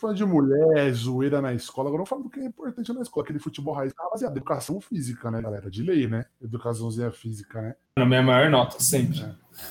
[0.00, 3.22] Falando de mulher, zoeira na escola, agora eu falo do que é importante na escola,
[3.22, 5.70] aquele futebol raiz, tá baseado em educação física, né, galera?
[5.70, 6.24] De lei, né?
[6.40, 7.76] Educaçãozinha física, né?
[7.98, 9.20] Na minha maior nota, sempre.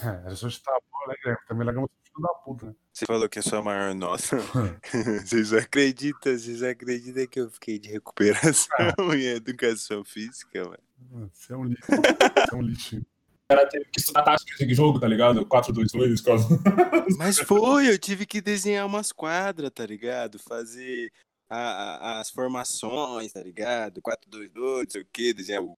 [0.03, 1.47] É, era só chutar a bola, né, Guilherme?
[1.47, 2.75] Também largamos filho da puta, né?
[2.93, 4.21] Você falou que é sua maior nota.
[5.25, 8.77] Vocês acreditam, vocês acreditam que eu fiquei de recuperação
[9.15, 11.31] em educação física, mano?
[11.33, 11.87] Você é um lixo.
[11.87, 13.05] Você é um lixinho.
[13.51, 15.43] O cara teve que estudar tática de jogo, tá ligado?
[15.43, 16.47] 4-2-2, caso.
[17.17, 20.37] Mas foi, eu tive que desenhar umas quadras, tá ligado?
[20.37, 21.11] Fazer
[21.49, 24.03] a- a- as formações, tá ligado?
[24.03, 25.75] 4-2-2, não sei o que, desenhar o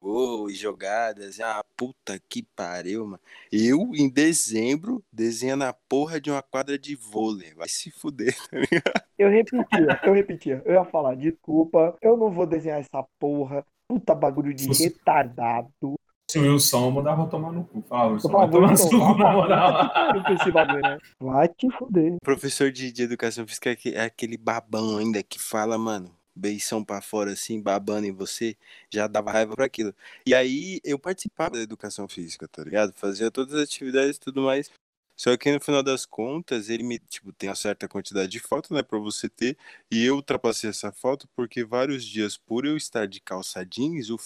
[0.00, 1.40] gol e jogadas.
[1.40, 3.20] Ah, puta que pariu, mano.
[3.50, 7.52] Eu, em dezembro, desenhando a porra de uma quadra de vôlei.
[7.52, 9.02] Vai se fuder, tá ligado?
[9.18, 10.62] Eu repetia, eu repetia.
[10.64, 13.66] Eu ia falar, desculpa, eu não vou desenhar essa porra.
[13.88, 15.94] Puta bagulho de Você- retardado.
[16.30, 17.82] Se o Wilson mandava tomar no cu.
[17.88, 19.72] Fala, Wilson, vai tomar no cu, na moral.
[20.82, 20.98] né?
[21.18, 22.16] Vai te fuder.
[22.22, 27.00] Professor de, de educação física é é aquele babão ainda que fala, mano, beição pra
[27.00, 28.56] fora assim, babando em você,
[28.90, 29.94] já dava raiva pra aquilo.
[30.26, 32.92] E aí eu participava da educação física, tá ligado?
[32.94, 34.70] Fazia todas as atividades e tudo mais.
[35.16, 38.72] Só que no final das contas, ele me, tipo, tem uma certa quantidade de foto,
[38.72, 39.56] né, pra você ter,
[39.90, 44.18] e eu ultrapassei essa foto porque vários dias, por eu estar de calça jeans, o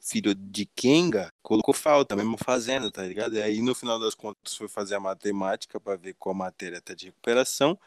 [0.00, 3.34] filho de Kenga colocou falta, mesmo fazendo, tá ligado?
[3.36, 6.94] E aí no final das contas foi fazer a matemática pra ver qual matéria tá
[6.94, 7.78] de recuperação,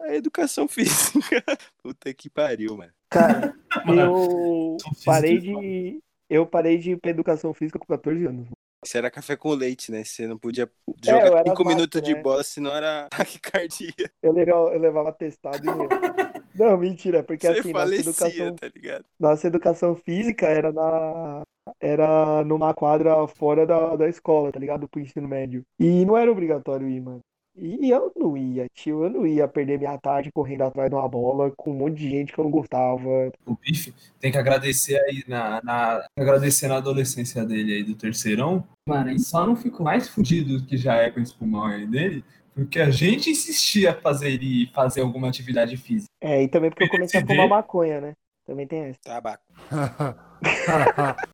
[0.00, 1.44] a educação física.
[1.82, 2.92] Puta que pariu, mano.
[3.10, 3.54] Cara,
[3.86, 5.98] eu parei é de.
[6.30, 8.48] Eu parei de ir pra educação física com 14 anos.
[8.84, 10.04] Isso era café com leite, né?
[10.04, 12.22] Você não podia eu jogar era 5 básico, minutos de né?
[12.22, 14.12] bola, senão era taquicardia.
[14.22, 16.58] Eu levava, eu levava testado e.
[16.58, 19.04] Não, mentira, porque Você assim, nossa falecia, educação, tá ligado?
[19.18, 21.42] nossa educação física era na.
[21.80, 24.88] Era numa quadra fora da, da escola, tá ligado?
[24.88, 25.62] Pro ensino médio.
[25.78, 27.20] E não era obrigatório ir, mano.
[27.60, 29.02] E eu não ia, tio.
[29.02, 32.08] Eu não ia perder minha tarde correndo atrás de uma bola com um monte de
[32.08, 33.32] gente que eu não gostava.
[33.44, 38.64] O Bife tem que agradecer aí na, na agradecer na adolescência dele aí do terceirão.
[38.88, 42.24] Mano, e só não fico mais fudido que já é com esse pulmão aí dele,
[42.54, 46.08] porque a gente insistia fazer ele fazer alguma atividade física.
[46.20, 48.12] É, e também porque eu comecei a fumar maconha, né?
[48.48, 48.98] Também tem essa.
[49.04, 49.44] Tabaco.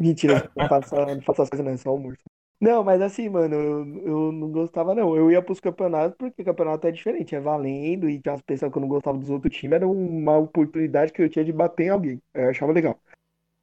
[0.00, 2.18] Mentira, não faço, não faço as coisas não, é só humor.
[2.60, 5.16] Não, mas assim, mano, eu, eu não gostava não.
[5.16, 8.80] Eu ia pros campeonatos porque campeonato é diferente, é valendo e as pessoas que eu
[8.80, 12.20] não gostava dos outros times, era uma oportunidade que eu tinha de bater em alguém.
[12.34, 12.98] Eu achava legal.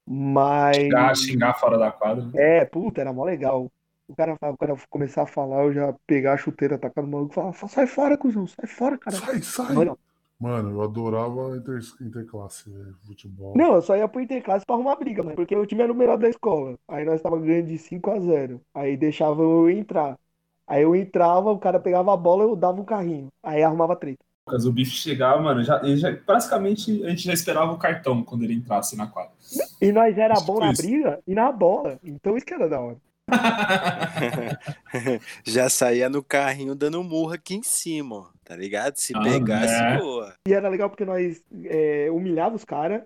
[0.08, 2.26] Mas Xingar, xingar fora da quadra.
[2.34, 3.70] é, puta, era mó legal.
[4.08, 7.34] O cara, o cara começar a falar, eu já pegar a chuteira, tacar no maluco
[7.34, 9.18] e falar, sai fora, cuzão, sai fora, cara.
[9.18, 9.76] sai, sai.
[9.76, 9.98] Não, não.
[10.42, 13.54] Mano, eu adorava inter, interclasse, velho, futebol.
[13.56, 15.36] Não, eu só ia pro interclasse pra arrumar briga, mano.
[15.36, 16.80] Porque o time era o melhor da escola.
[16.88, 20.18] Aí nós tava ganhando de 5 a 0 Aí deixava eu entrar.
[20.66, 23.28] Aí eu entrava, o cara pegava a bola, eu dava um carrinho.
[23.44, 24.24] Aí arrumava treta.
[24.48, 28.24] Mas o Bife chegava, mano, já, ele já, basicamente a gente já esperava o cartão
[28.24, 29.34] quando ele entrasse na quadra.
[29.80, 30.82] E nós era Isso, bom na isso.
[30.82, 32.00] briga e na bola.
[32.04, 32.98] Então isso que era da hora.
[35.46, 38.98] Já saía no carrinho dando murro aqui em cima, ó, tá ligado?
[38.98, 39.98] Se Ah, pegasse, né?
[39.98, 40.34] boa.
[40.48, 43.04] E era legal porque nós é, humilhava os caras,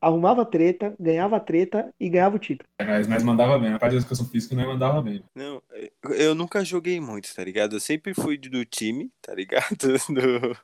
[0.00, 2.68] arrumava treta, ganhava treta e ganhava o título.
[2.80, 5.22] Mas, mas mandava bem, na parte da educação física nós mandava bem.
[5.34, 5.60] Não,
[6.04, 7.76] eu- eu nunca joguei muito, tá ligado?
[7.76, 9.76] Eu sempre fui do time, tá ligado?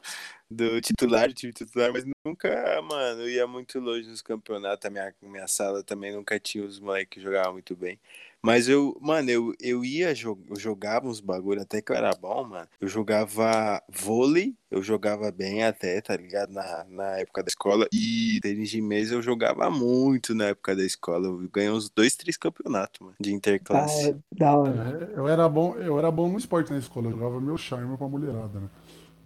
[0.51, 4.87] Do, do titular, do time titular, mas nunca, mano, ia muito longe nos campeonatos.
[4.87, 7.99] A minha, minha sala também nunca tinha os moleques que jogavam muito bem.
[8.45, 12.15] Mas eu, mano, eu, eu ia, jo- eu jogava uns bagulho até que eu era
[12.15, 12.69] bom, mano.
[12.81, 16.53] Eu jogava vôlei, eu jogava bem até, tá ligado?
[16.53, 17.89] Na, na época da escola.
[17.93, 21.27] E tênis de mesa eu jogava muito na época da escola.
[21.27, 24.11] Eu ganhei uns dois, três campeonatos, mano, de interclasse.
[24.11, 25.09] é da hora.
[25.15, 27.97] É, eu era bom, eu era bom no esporte na escola, eu jogava meu charme
[27.97, 28.69] pra mulherada, né?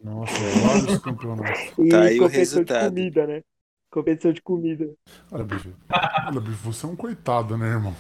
[0.03, 1.73] Nossa, vários campeonatos.
[1.79, 2.95] E Tá aí o competição de resultado.
[2.95, 3.43] comida, né?
[3.91, 4.89] Competição de comida.
[5.33, 5.75] Olha, bicho.
[6.29, 7.95] Olha, bicho, você é um coitado, né, irmão?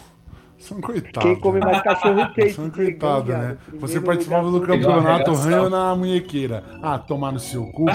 [0.58, 1.26] Você é um coitado.
[1.26, 2.54] Quem come mais cachorro quente?
[2.54, 3.42] Você é um Diegão, coitado, viado.
[3.42, 3.58] né?
[3.74, 6.64] Você participava do campeonato ranho na munhequeira.
[6.82, 7.92] Ah, tomar no seu cu, pô.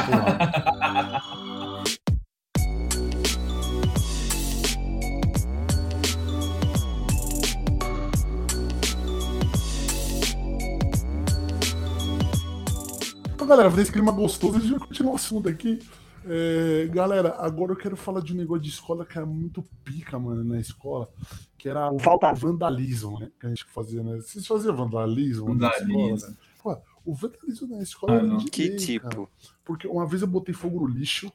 [13.33, 15.79] Então, galera, desse clima gostoso, a gente vai continuar o assunto aqui.
[16.25, 20.17] É, galera, agora eu quero falar de um negócio de escola que era muito pica,
[20.17, 21.09] mano, na escola,
[21.57, 22.33] que era o Falta.
[22.33, 23.29] vandalismo, né?
[23.39, 24.15] Que a gente fazia, né?
[24.17, 25.87] Vocês faziam vandalismo, na escola?
[25.87, 26.29] Vandalismo.
[26.29, 26.35] né?
[26.61, 29.09] Pô, o vandalismo na escola Ah, era de Que lei, tipo?
[29.09, 29.27] cara.
[29.65, 31.31] Porque uma vez eu botei fogo no lixo,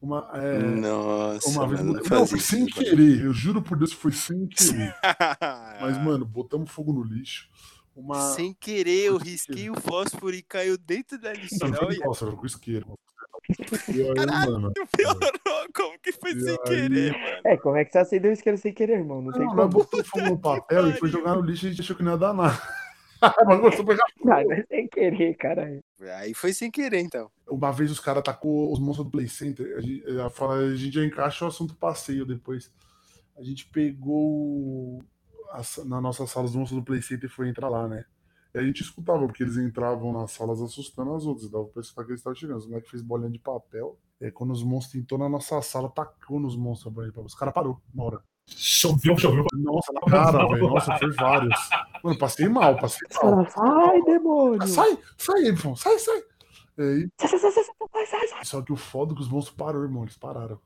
[0.00, 2.18] uma, é, Nossa, uma vez eu mano, botei...
[2.18, 2.72] não foi isso, sem mano.
[2.72, 4.92] querer, eu juro por Deus que foi sem querer.
[5.80, 7.48] Mas, Ah, mano, botamos fogo no lixo.
[7.94, 8.18] Uma...
[8.32, 11.68] Sem querer, eu risquei o fósforo e caiu dentro da lixeira.
[11.68, 12.98] não foi nossa, era com isqueiro.
[13.88, 15.68] Mano, piorou.
[15.74, 16.58] Como que foi E sem aí?
[16.66, 17.40] querer, mano?
[17.44, 19.20] É, como é que você acendeu o isqueiro sem querer, irmão?
[19.22, 19.68] Não tem Não, nós como.
[19.84, 22.12] botamos fogo no papel e foi jogar no lixo e a gente achou que não
[22.12, 22.60] ia dar nada.
[23.20, 25.80] Mas começou a pegar Não, não é sem querer, caralho.
[26.16, 27.30] Aí foi sem querer, então.
[27.48, 31.04] Uma vez os caras atacou os monstros do Play Center, a gente, a, gente já
[31.04, 32.70] encaixa o assunto passeio depois.
[33.36, 35.02] a gente pegou
[35.52, 38.04] a- na nossa sala os monstros do Playcenter e foi entrar lá, né?
[38.54, 42.04] E a gente escutava, porque eles entravam nas salas assustando as outras, dava pra pensar
[42.04, 42.58] que eles estavam chegando.
[42.58, 43.98] Os moleques fez bolinha de papel.
[44.20, 47.14] E aí, quando os monstros entrou na nossa sala, tacou nos monstros a bolinha de
[47.14, 47.26] papel.
[47.26, 48.22] Os caras parou na hora.
[48.46, 49.46] Choveu, choveu.
[49.54, 50.68] Nossa, na cara, velho.
[50.68, 51.54] Nossa, foi vários.
[52.04, 53.46] Mano, passei mal, passei Os mal.
[53.46, 54.68] caras, sai, demônio!
[54.68, 56.22] Sai, sai, Edson, sai, sai.
[56.78, 58.44] E aí, Sai, sai, sai, sai, sai, sai, sai.
[58.44, 60.02] só que o foda é que os monstros pararam, irmão.
[60.02, 60.58] Eles pararam.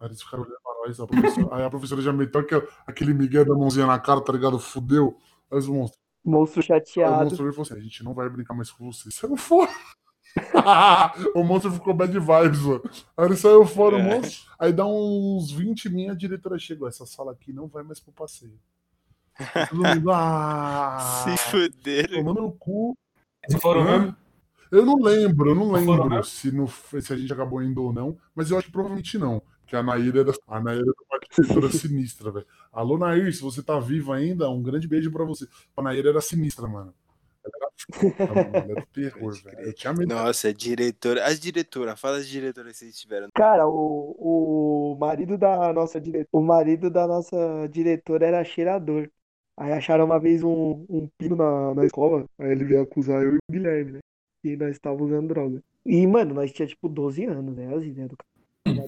[0.00, 1.00] Aí eles ficaram olhando pra nós.
[1.00, 4.32] A professora, aí a professora já meteu aquele, aquele migué da mãozinha na cara, tá
[4.32, 4.58] ligado?
[4.58, 5.16] Fudeu.
[5.50, 6.01] Aí os monstros.
[6.24, 7.24] Monstro Aí o chateado.
[7.24, 9.10] monstro veio e falou assim: a gente não vai brincar mais com você.
[9.10, 9.70] Saiu fora.
[11.34, 12.82] o monstro ficou bad vibes, mano.
[13.16, 14.02] Aí ele saiu fora, o É.
[14.02, 14.50] monstro.
[14.58, 16.88] Aí dá uns 20 minha a diretora chegou.
[16.88, 18.58] Essa sala aqui não vai mais pro passeio.
[19.70, 22.14] Todo mundo, ah, Se fuderam.
[22.18, 22.96] tomando no cu.
[23.48, 24.16] Eles foram mesmo?
[24.70, 28.16] Eu não lembro, eu não lembro se, no, se a gente acabou indo ou não,
[28.34, 29.42] mas eu acho que provavelmente não.
[29.62, 32.46] Porque a Nair era, a Nair era uma diretora sinistra, velho.
[32.72, 35.46] Alô, Nair, se você tá vivo ainda, um grande beijo pra você.
[35.76, 36.94] A Nair era sinistra, mano.
[37.44, 39.56] Ela era, mano, ela era terror, velho.
[39.56, 39.66] crer.
[39.66, 40.14] Eu tinha medo.
[40.14, 41.24] Nossa, é diretora.
[41.24, 43.28] As diretoras, fala as diretoras que vocês tiveram.
[43.34, 49.08] Cara, o, o marido da nossa diretora, o marido da nossa diretora era cheirador.
[49.56, 53.34] Aí acharam uma vez um, um pino na, na escola, aí ele veio acusar eu
[53.34, 53.98] e o Guilherme, né?
[54.44, 55.62] E nós estávamos usando droga.
[55.84, 57.74] E, mano, nós tinha tipo 12 anos, né?
[57.74, 58.31] As ideias do cara.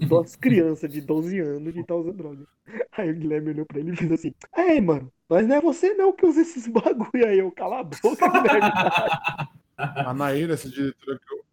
[0.09, 2.47] Duas crianças de 12 anos de estar usando droga.
[2.93, 5.95] Aí o Guilherme olhou pra ele e fez assim: Ei, mano, mas não é você
[5.95, 7.39] não que usa esses bagulho aí.
[7.39, 8.71] Eu, cala a boca, Guilherme.
[9.77, 11.45] A Nair, essa diretora que eu,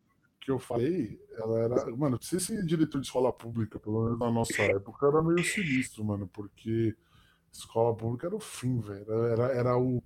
[0.41, 1.95] que eu falei, ela era.
[1.97, 6.29] Mano, se diretor de escola pública, pelo menos na nossa época, era meio sinistro, mano,
[6.31, 6.95] porque
[7.51, 9.11] escola pública era o fim, velho.
[9.25, 10.03] Era, era o,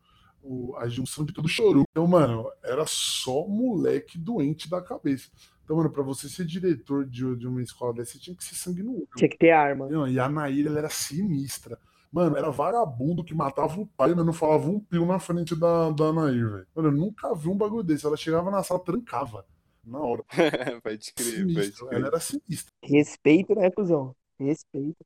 [0.77, 1.85] a junção de todo chorume.
[1.89, 5.29] Então, mano, era só moleque doente da cabeça.
[5.65, 8.53] Então, mano, pra você ser diretor de, de uma escola dessa, você tinha que ser
[8.53, 9.07] sangue no olho.
[9.17, 9.89] Tinha que ter arma.
[9.89, 11.77] Não, e a Nair, ela era sinistra.
[12.11, 15.89] Mano, era vagabundo que matava o pai, mas não falava um pio na frente da,
[15.89, 16.67] da Nair, velho.
[16.75, 18.05] Mano, eu nunca vi um bagulho desse.
[18.05, 19.43] Ela chegava na sala, trancava.
[19.83, 20.23] Na hora.
[20.83, 21.87] pode crer, pode Sinistro.
[21.87, 22.05] Ela crer.
[22.05, 22.73] era sinistra.
[22.83, 24.15] Respeito, né, cuzão?
[24.39, 25.03] Respeito.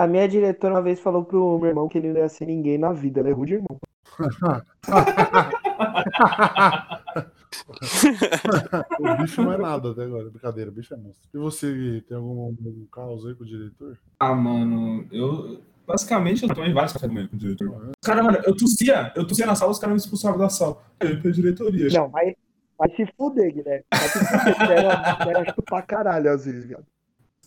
[0.00, 2.78] A minha diretora uma vez falou pro meu irmão que ele não ia ser ninguém
[2.78, 3.20] na vida.
[3.20, 3.78] Ela é rude, de irmão.
[8.98, 10.30] o bicho não é nada até agora.
[10.30, 11.28] Brincadeira, o bicho é monstro.
[11.34, 13.98] E você, tem algum, algum caos aí com o diretor?
[14.18, 15.60] Ah, mano, eu.
[15.86, 17.90] Basicamente, eu tomei vários cafés com o diretor.
[18.02, 20.82] Cara, mano, eu tossia, eu tossia na sala, os caras me expulsavam da sala.
[20.98, 21.88] Aí eu ia pra diretoria.
[21.92, 22.34] Não, vai,
[22.78, 23.84] vai se fuder, Guilherme.
[23.92, 24.18] Vai se
[24.54, 24.78] fuder.
[24.80, 26.86] Era, era pra caralho às vezes, viado.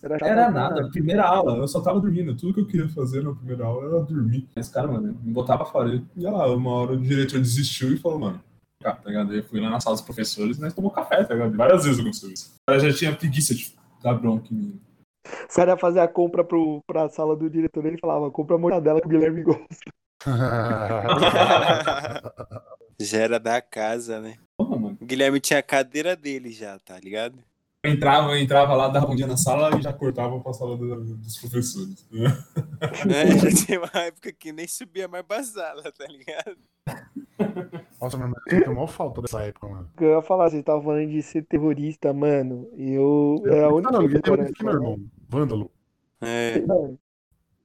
[0.03, 2.35] Era Era nada, primeira aula, eu só tava dormindo.
[2.35, 4.49] Tudo que eu queria fazer na primeira aula era dormir.
[4.53, 6.03] Mas, cara, mano, me botava fora.
[6.15, 8.43] E lá, uma hora o diretor desistiu e falou, mano,
[8.81, 9.33] cá, tá ligado?
[9.33, 11.55] Eu fui lá na sala dos professores e nós tomamos café, tá ligado?
[11.55, 12.53] Várias vezes aconteceu isso.
[12.53, 14.81] O cara já tinha preguiça de dar bronca em mim.
[15.49, 18.59] Os caras iam fazer a compra pro, pra sala do diretor, ele falava, compra a
[18.59, 19.65] mortadela que o Guilherme gosta.
[22.99, 24.37] Já era da casa, né?
[24.57, 27.37] O Guilherme tinha a cadeira dele já, tá ligado?
[27.83, 30.77] Eu entrava, eu entrava lá, dava um dia na sala e já cortava pra sala
[30.77, 32.07] do- dos professores.
[32.13, 36.57] É, já tinha uma época que nem subia mais pra sala, tá ligado?
[37.99, 39.89] Nossa, mano, eu tenho maior falta dessa época, mano.
[39.99, 42.69] Eu ia falar, você tava falando de ser terrorista, mano.
[42.77, 43.41] Eu.
[43.47, 44.99] É a única não, aqui, meu irmão.
[45.27, 45.69] Vândalo.
[46.21, 46.61] É.
[46.61, 46.97] Mano,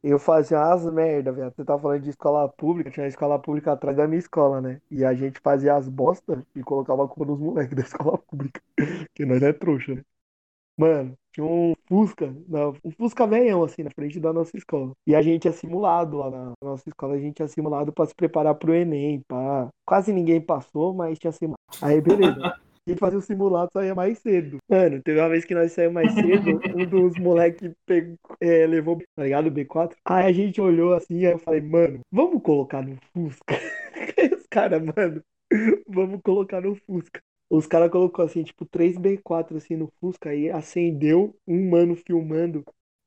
[0.02, 1.52] eu fazia as merda, velho.
[1.54, 4.80] Você tava falando de escola pública, tinha escola pública atrás da minha escola, né?
[4.90, 8.60] E a gente fazia as bosta e colocava a culpa nos moleques da escola pública.
[9.14, 10.02] Que nós é trouxa, né?
[10.78, 12.32] Mano, tinha um Fusca,
[12.84, 14.92] um Fusca velhão, assim, na frente da nossa escola.
[15.04, 18.14] E a gente é simulado lá na nossa escola, a gente é simulado pra se
[18.14, 19.68] preparar pro Enem, pá.
[19.84, 21.58] Quase ninguém passou, mas tinha simulado.
[21.82, 22.54] Aí, beleza.
[22.88, 24.56] Gente fazia o simulado, saía mais cedo.
[24.66, 27.70] Mano, teve uma vez que nós saímos mais cedo, um dos moleques
[28.40, 29.94] é, levou, tá ligado, o B4.
[30.06, 33.54] Aí a gente olhou assim, aí eu falei, mano, vamos colocar no Fusca.
[34.38, 35.22] Os caras, mano,
[35.86, 37.20] vamos colocar no Fusca.
[37.50, 42.64] Os caras colocou assim, tipo, 3 B4 assim no Fusca, aí acendeu, um mano filmando.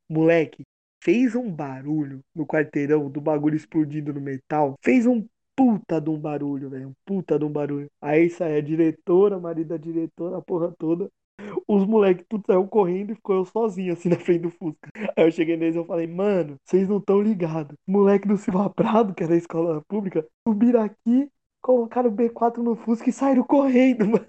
[0.07, 0.61] Moleque,
[1.03, 4.75] fez um barulho no quarteirão do bagulho explodindo no metal.
[4.83, 5.25] Fez um
[5.61, 6.89] puta de um barulho, velho.
[6.89, 7.87] Um puta de um barulho.
[8.01, 11.07] Aí sai a diretora, marido da diretora, a porra toda.
[11.67, 14.89] Os moleques tudo saiu correndo e ficou eu sozinho assim na frente do Fusca.
[15.15, 17.75] Aí eu cheguei neles e eu falei, mano, vocês não estão ligados.
[17.87, 21.29] Moleque do Silva Prado, que era escola pública, subiram aqui,
[21.61, 24.25] colocaram o B4 no Fusca e saíram correndo, mano.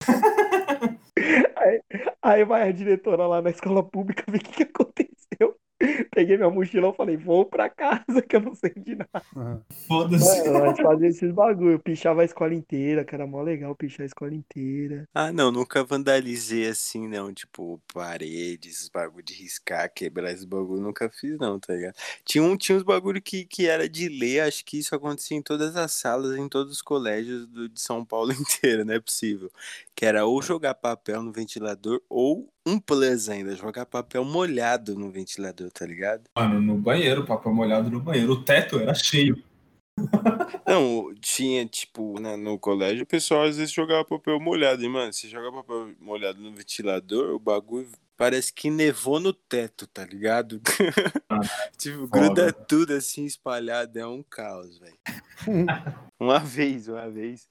[1.56, 1.82] Aí,
[2.22, 5.09] aí vai a diretora lá na escola pública ver o que, que aconteceu.
[6.20, 9.24] Peguei minha mochila e falei, vou pra casa, que eu não sei de nada.
[9.34, 9.62] Aham.
[9.88, 10.48] Foda-se.
[10.50, 11.72] Nós fazíamos esses bagulho.
[11.72, 15.08] Eu pichava a escola inteira, que era mó legal pichar a escola inteira.
[15.14, 17.32] Ah, não, nunca vandalizei assim, não.
[17.32, 21.94] Tipo, paredes, esses bagulho de riscar, quebrar esses bagulho, nunca fiz, não, tá ligado?
[22.24, 25.42] Tinha, um, tinha uns bagulho que, que era de ler, acho que isso acontecia em
[25.42, 29.50] todas as salas, em todos os colégios do, de São Paulo inteiro, não é possível.
[30.00, 35.10] Que era ou jogar papel no ventilador, ou um plus ainda, jogar papel molhado no
[35.10, 36.22] ventilador, tá ligado?
[36.34, 38.32] Mano, no banheiro, papel molhado no banheiro.
[38.32, 39.44] O teto era cheio.
[40.66, 44.82] Não, tinha, tipo, na- no colégio, o pessoal às vezes jogava papel molhado.
[44.82, 49.86] E, mano, você joga papel molhado no ventilador, o bagulho parece que nevou no teto,
[49.86, 50.62] tá ligado?
[51.28, 51.40] Ah,
[51.76, 52.08] tipo, foda.
[52.08, 54.96] gruda tudo assim espalhado, é um caos, velho.
[56.18, 57.48] Uma vez, uma vez,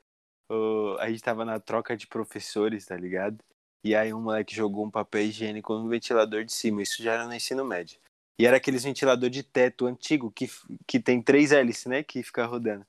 [0.49, 3.37] ô, a gente tava na troca de professores, tá ligado?
[3.83, 7.25] E aí um moleque jogou um papel higiênico no ventilador de cima, isso já era
[7.27, 7.97] no ensino médio.
[8.39, 10.49] E era aqueles ventilador de teto antigo que,
[10.87, 12.03] que tem três hélices, né?
[12.03, 12.85] Que fica rodando.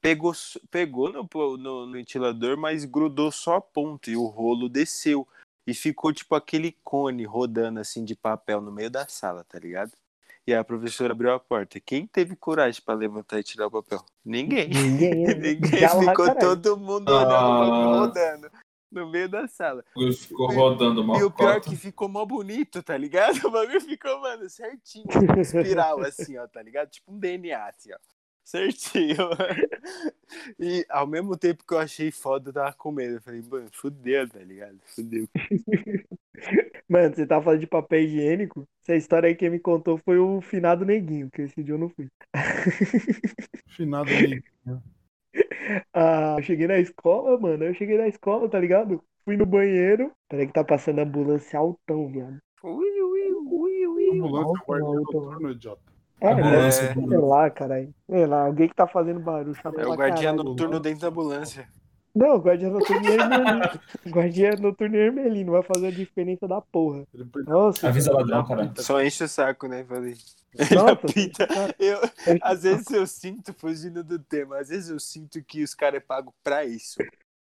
[0.00, 0.32] Pegou,
[0.70, 5.26] pegou no, no- no ventilador, mas grudou só a ponta e o rolo desceu.
[5.66, 9.92] E ficou tipo aquele cone rodando assim de papel no meio da sala, tá ligado?
[10.46, 11.78] E a professora abriu a porta.
[11.78, 14.04] Quem teve coragem pra levantar e tirar o papel?
[14.24, 14.68] Ninguém.
[14.68, 15.24] Ninguém.
[15.38, 16.40] Ninguém ficou caralho.
[16.40, 17.98] todo mundo olhando o bagulho Ah.
[17.98, 18.50] rodando
[18.90, 19.84] no meio da sala.
[19.94, 21.18] O bagulho ficou rodando mal.
[21.18, 23.32] E o pior é que ficou mó bonito, tá ligado?
[23.46, 25.06] O bagulho ficou, mano, certinho.
[25.40, 26.90] Espiral, assim, ó, tá ligado?
[26.90, 27.96] Tipo um DNA, assim, ó.
[28.44, 29.16] Certinho.
[30.58, 33.14] E ao mesmo tempo que eu achei foda, eu tava com medo.
[33.14, 34.76] Eu falei, mano, fudeu, tá ligado?
[34.86, 35.28] Fudeu.
[36.92, 38.68] Mano, você tava falando de papel higiênico?
[38.82, 41.88] Essa história aí quem me contou foi o finado neguinho, que esse dia eu não
[41.88, 42.06] fui.
[43.74, 44.42] Finado aí.
[45.94, 47.64] Ah, eu cheguei na escola, mano.
[47.64, 49.02] Eu cheguei na escola, tá ligado?
[49.24, 50.12] Fui no banheiro.
[50.28, 52.36] Peraí que tá passando ambulância altão, viado.
[52.62, 54.10] Ui, ui, ui, ui.
[54.10, 55.80] Ambulância, guarda noturno, idiota.
[56.20, 57.94] É, deve- sei lá, caralho.
[58.10, 59.56] Sei lá, alguém que tá fazendo barulho.
[59.64, 61.66] É o guardião noturno dentro da ambulância.
[62.14, 63.60] Não, o guardiã noturno é Hermelino.
[64.08, 65.52] guardiã noturno é Hermelino.
[65.52, 67.04] Vai fazer a diferença da porra.
[67.14, 68.72] Ele Nossa, Avisa ladrão, cara.
[68.78, 69.84] Só enche o saco, né?
[69.84, 70.14] Falei.
[70.74, 70.96] nossa.
[71.12, 71.46] Pita.
[71.46, 71.98] cara, Eu,
[72.42, 76.00] às vezes eu sinto, fugindo do tema, às vezes eu sinto que os caras é
[76.00, 76.98] pago pra isso.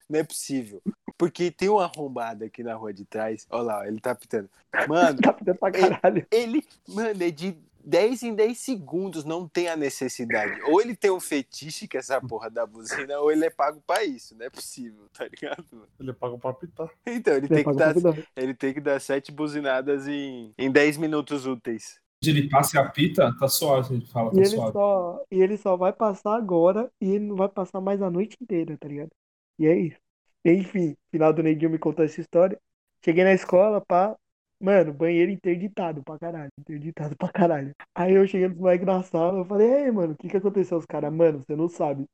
[0.10, 0.82] Não é possível.
[1.18, 3.46] Porque tem uma arrombada aqui na rua de trás.
[3.50, 4.50] Olha lá, ele tá pitando.
[4.88, 6.26] Mano, Tá pedindo pra caralho.
[6.32, 10.62] ele, mano, é de 10 em 10 segundos, não tem a necessidade.
[10.64, 14.04] Ou ele tem um fetiche que essa porra da buzina, ou ele é pago pra
[14.04, 14.36] isso.
[14.38, 15.66] Não é possível, tá ligado?
[15.72, 15.88] mano?
[16.00, 16.90] Ele paga pra pitar.
[17.06, 17.96] Então, ele Você tem que paga dar,
[18.36, 22.00] ele tem que dar sete buzinadas em, em 10 minutos úteis.
[22.24, 23.96] Ele passa e apita, tá suave.
[23.96, 24.72] Ele fala, E tá ele, suave.
[24.74, 28.38] só, e ele só vai passar agora e ele não vai passar mais a noite
[28.42, 29.10] inteira, tá ligado?
[29.58, 29.98] E é isso.
[30.46, 32.60] Enfim, final do Neguinho me contou essa história.
[33.04, 34.16] Cheguei na escola, pá.
[34.62, 36.52] Mano, banheiro interditado pra caralho.
[36.60, 37.74] Interditado pra caralho.
[37.96, 40.78] Aí eu cheguei nos moleques na sala, eu falei, ei, mano, o que que aconteceu?
[40.78, 42.06] Os caras, mano, você não sabe.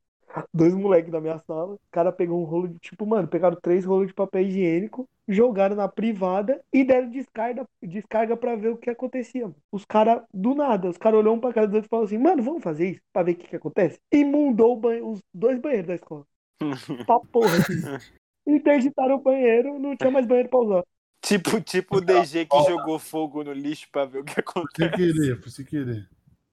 [0.53, 3.85] Dois moleques da minha sala, o cara pegou um rolo de, tipo, mano, pegaram três
[3.85, 8.89] rolos de papel higiênico, jogaram na privada e deram descarga, descarga pra ver o que
[8.89, 9.43] acontecia.
[9.43, 9.55] mano.
[9.71, 12.17] Os caras, do nada, os caras olhou um pra cara dos outros e falaram assim,
[12.17, 13.99] mano, vamos fazer isso pra ver o que que acontece?
[14.11, 16.23] E mundou o banhe- os dois banheiros da escola.
[17.07, 17.73] Pra porra, assim.
[18.47, 20.83] Interditaram o banheiro, não tinha mais banheiro pra usar.
[21.21, 24.95] Tipo, tipo o DG que jogou fogo no lixo pra ver o que Sem acontece.
[24.95, 26.07] querer, foi sem querer.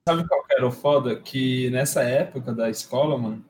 [0.09, 1.16] Sabe qual que era o foda?
[1.20, 3.44] Que nessa época da escola, mano,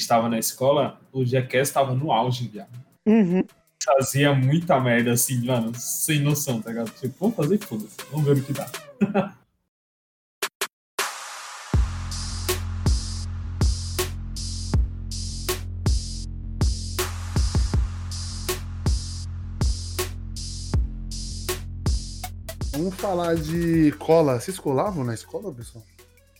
[0.00, 2.78] estava na escola, o Jackass tava no auge, viado.
[3.06, 3.44] Uhum.
[3.82, 6.90] Fazia muita merda assim, mano, sem noção, tá ligado?
[6.90, 8.70] Tipo, vamos fazer foda-se, vamos ver o que dá.
[22.86, 24.38] Vamos falar de cola.
[24.38, 25.84] Vocês colavam na escola, pessoal?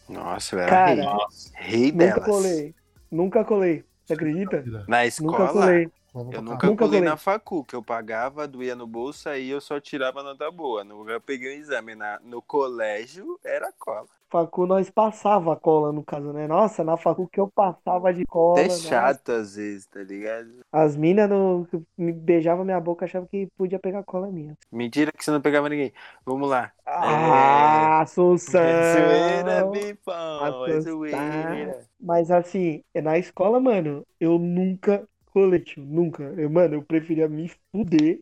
[0.09, 1.05] Nossa, eu era Cara, rei.
[1.05, 2.25] Nossa, Rei Nunca delas.
[2.25, 2.75] colei.
[3.11, 3.85] Nunca colei.
[4.05, 4.63] Você acredita?
[4.87, 5.89] Na Nunca escola, colei.
[5.89, 6.41] pra eu nunca.
[6.43, 7.01] Nunca colei colei.
[7.01, 10.85] na facu, que eu pagava, doía no bolso, aí eu só tirava nota boa.
[10.85, 11.97] Nunca eu peguei um exame.
[11.97, 14.07] Na, no colégio, era cola.
[14.29, 16.49] Facu nós passava a cola, no caso, né?
[16.49, 18.59] Nossa, na facu que eu passava de cola.
[18.59, 18.89] Até nossa.
[18.89, 20.51] chato às vezes, tá ligado?
[20.73, 21.67] As minas no...
[21.97, 24.57] me beijavam minha boca achavam que podia pegar cola minha.
[24.71, 25.93] Mentira que você não pegava ninguém.
[26.25, 26.73] Vamos lá.
[26.85, 28.61] Ah, Assunção!
[28.61, 30.67] É zoeira, bifão.
[30.67, 31.87] É zoeira.
[32.01, 35.85] Mas assim, na escola, mano, eu nunca colei, tio.
[35.85, 36.23] Nunca.
[36.37, 38.21] Eu, mano, eu preferia me fuder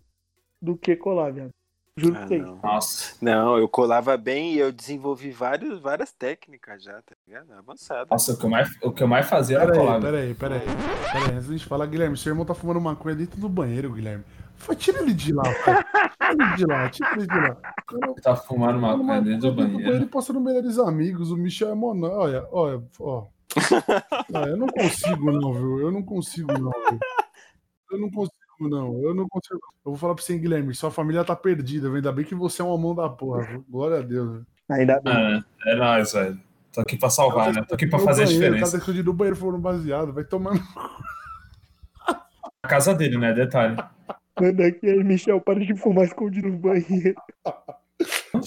[0.60, 1.50] do que colar, viado.
[1.96, 2.42] Juro Ah, vocês.
[2.42, 2.58] não.
[2.60, 3.14] nossa.
[3.22, 7.52] Não, eu colava bem e eu desenvolvi vários, várias técnicas já, tá ligado?
[7.52, 8.08] Avançado.
[8.10, 10.00] Nossa, o que eu mais, o que eu mais fazia era Peraí, colar.
[10.00, 10.60] peraí, peraí.
[10.60, 14.24] Peraí, antes de gente falar, Guilherme, seu irmão tá fumando maconha dentro do banheiro, Guilherme.
[14.56, 15.44] Foi, tira ele de lá.
[15.44, 17.56] Tira ele de lá, tira ele de lá.
[18.22, 19.94] Tá fumando maconha dentro do banheiro.
[19.94, 22.10] Ele passando melhores amigos, o Michel é monão.
[22.10, 23.26] Olha, olha, ó.
[24.34, 25.78] Ah, eu não consigo, não, viu?
[25.78, 26.98] Eu não consigo, não, viu?
[27.92, 28.34] Eu não consigo,
[28.68, 29.00] não.
[29.02, 29.60] Eu não consigo.
[29.84, 31.88] Eu vou falar pra você, Guilherme, sua família tá perdida?
[31.88, 33.64] Ainda bem que você é uma mão da porra, viu?
[33.68, 34.30] Glória a Deus.
[34.32, 34.46] Viu?
[34.70, 35.44] Ainda bem.
[35.66, 36.40] É, é nóis, velho.
[36.72, 37.62] Tô aqui pra salvar, né?
[37.62, 38.72] Tô aqui pra No fazer a banheiro, O cara diferença.
[38.72, 40.60] tá escondido no banheiro falando baseado, vai tomando.
[42.62, 43.32] A casa dele, né?
[43.32, 43.76] Detalhe.
[44.40, 47.14] Manda aqui aí, Michel, para de fumar escondido no banheiro.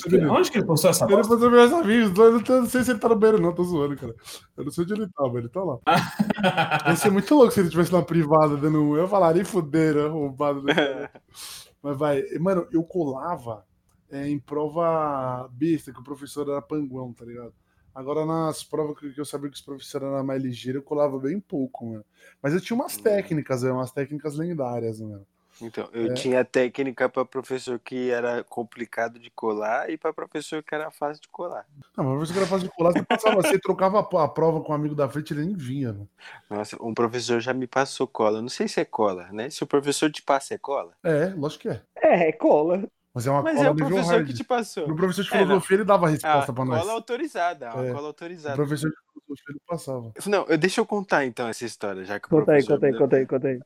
[0.06, 1.34] Onde que, onde que ele postou essa Ele bosta?
[1.34, 4.16] passou meus amigos, eu não, sei se ele tá no banheiro, não, tô zoando, cara.
[4.56, 5.80] Eu não sei onde ele tá, mas ele tá lá.
[6.88, 8.98] Ia ser muito louco se ele tivesse na privada dando um.
[8.98, 10.64] Eu falaria fudeira, roubado.
[10.64, 11.12] cara.
[11.82, 13.64] Mas vai, mano, eu colava
[14.10, 17.54] é, em prova besta, que o professor era panguão, tá ligado?
[17.94, 21.40] Agora nas provas que eu sabia que os professores eram mais ligeiros, eu colava bem
[21.40, 22.06] pouco, mano.
[22.42, 25.26] Mas eu tinha umas técnicas, é, umas técnicas lendárias, mano.
[25.62, 26.14] Então, eu É.
[26.14, 31.22] tinha técnica para professor que era complicado de colar e para professor que era fácil
[31.22, 31.66] de colar.
[31.96, 34.62] Não, mas o professor que era fácil de colar, você passava, você trocava a prova
[34.62, 36.10] com um amigo da frente, ele nem vinha, mano.
[36.50, 38.42] Nossa, um professor já me passou cola.
[38.42, 39.50] Não sei se é cola, né?
[39.50, 40.94] Se o professor te passa, é cola.
[41.04, 41.82] É, lógico que é.
[41.96, 42.84] É, cola.
[43.14, 44.28] Mas é uma Mas cola é o nível professor hard.
[44.28, 44.88] que te passou.
[44.88, 46.80] No professor de É, filosofia, ele dava a Ah, resposta pra nós.
[46.82, 47.92] cola autorizada, uma É.
[47.92, 48.56] cola O autorizada.
[48.56, 50.12] professor de filosofia, ele passava.
[50.28, 52.86] Não, eu- deixa eu contar então essa história, já que o Conta aí, professor conta
[52.86, 53.60] aí, conta aí, conta aí.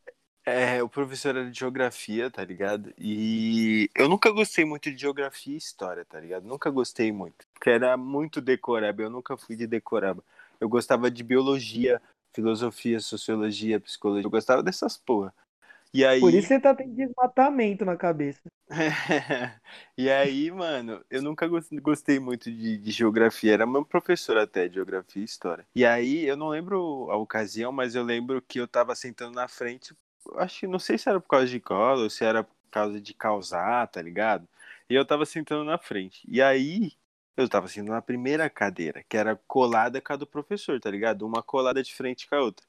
[0.43, 2.91] É, o professor era de geografia, tá ligado?
[2.97, 6.47] E eu nunca gostei muito de geografia e história, tá ligado?
[6.47, 7.45] Nunca gostei muito.
[7.53, 10.23] Porque era muito decoreba, eu nunca fui de decoreba.
[10.59, 12.01] Eu gostava de biologia,
[12.33, 14.25] filosofia, sociologia, psicologia.
[14.25, 15.31] Eu gostava dessas porra.
[15.93, 16.21] E aí.
[16.21, 18.41] Por isso você tá tendo desmatamento na cabeça.
[19.97, 23.53] e aí, mano, eu nunca gos- gostei muito de, de geografia.
[23.53, 25.65] Era meu professor até, de geografia e história.
[25.75, 29.47] E aí, eu não lembro a ocasião, mas eu lembro que eu tava sentando na
[29.47, 29.93] frente.
[30.35, 33.01] Acho que não sei se era por causa de cola ou se era por causa
[33.01, 34.47] de causar, tá ligado?
[34.89, 36.25] E eu tava sentando na frente.
[36.27, 36.93] E aí,
[37.37, 41.25] eu tava sentando na primeira cadeira, que era colada com a do professor, tá ligado?
[41.25, 42.65] Uma colada de frente com a outra.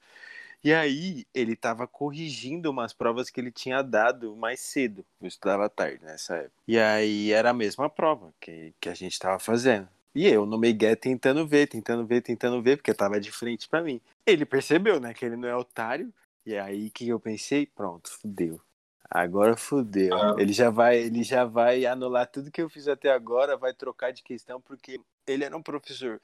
[0.65, 5.05] E aí, ele tava corrigindo umas provas que ele tinha dado mais cedo.
[5.21, 6.53] Eu estudava tarde nessa época.
[6.69, 9.89] E aí, era a mesma prova que, que a gente tava fazendo.
[10.15, 13.83] E eu no Miguel tentando ver, tentando ver, tentando ver, porque tava de frente pra
[13.83, 14.01] mim.
[14.27, 16.13] Ele percebeu, né, que ele não é otário.
[16.45, 17.67] E aí, o que eu pensei?
[17.67, 18.61] Pronto, fudeu.
[19.09, 20.15] Agora fudeu.
[20.15, 20.35] Ah.
[20.39, 24.13] Ele já vai, ele já vai anular tudo que eu fiz até agora, vai trocar
[24.13, 26.21] de questão, porque ele era um professor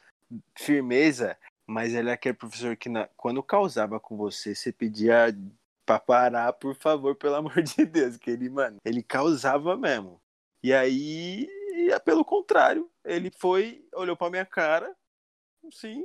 [0.57, 5.27] firmeza, mas ele é aquele professor que na- quando causava com você, você pedia
[5.87, 10.21] pra parar, por favor, pelo amor de Deus, que ele, mano, ele causava mesmo.
[10.63, 14.95] E aí, e, pelo contrário, ele foi, olhou pra minha cara,
[15.71, 16.05] sim,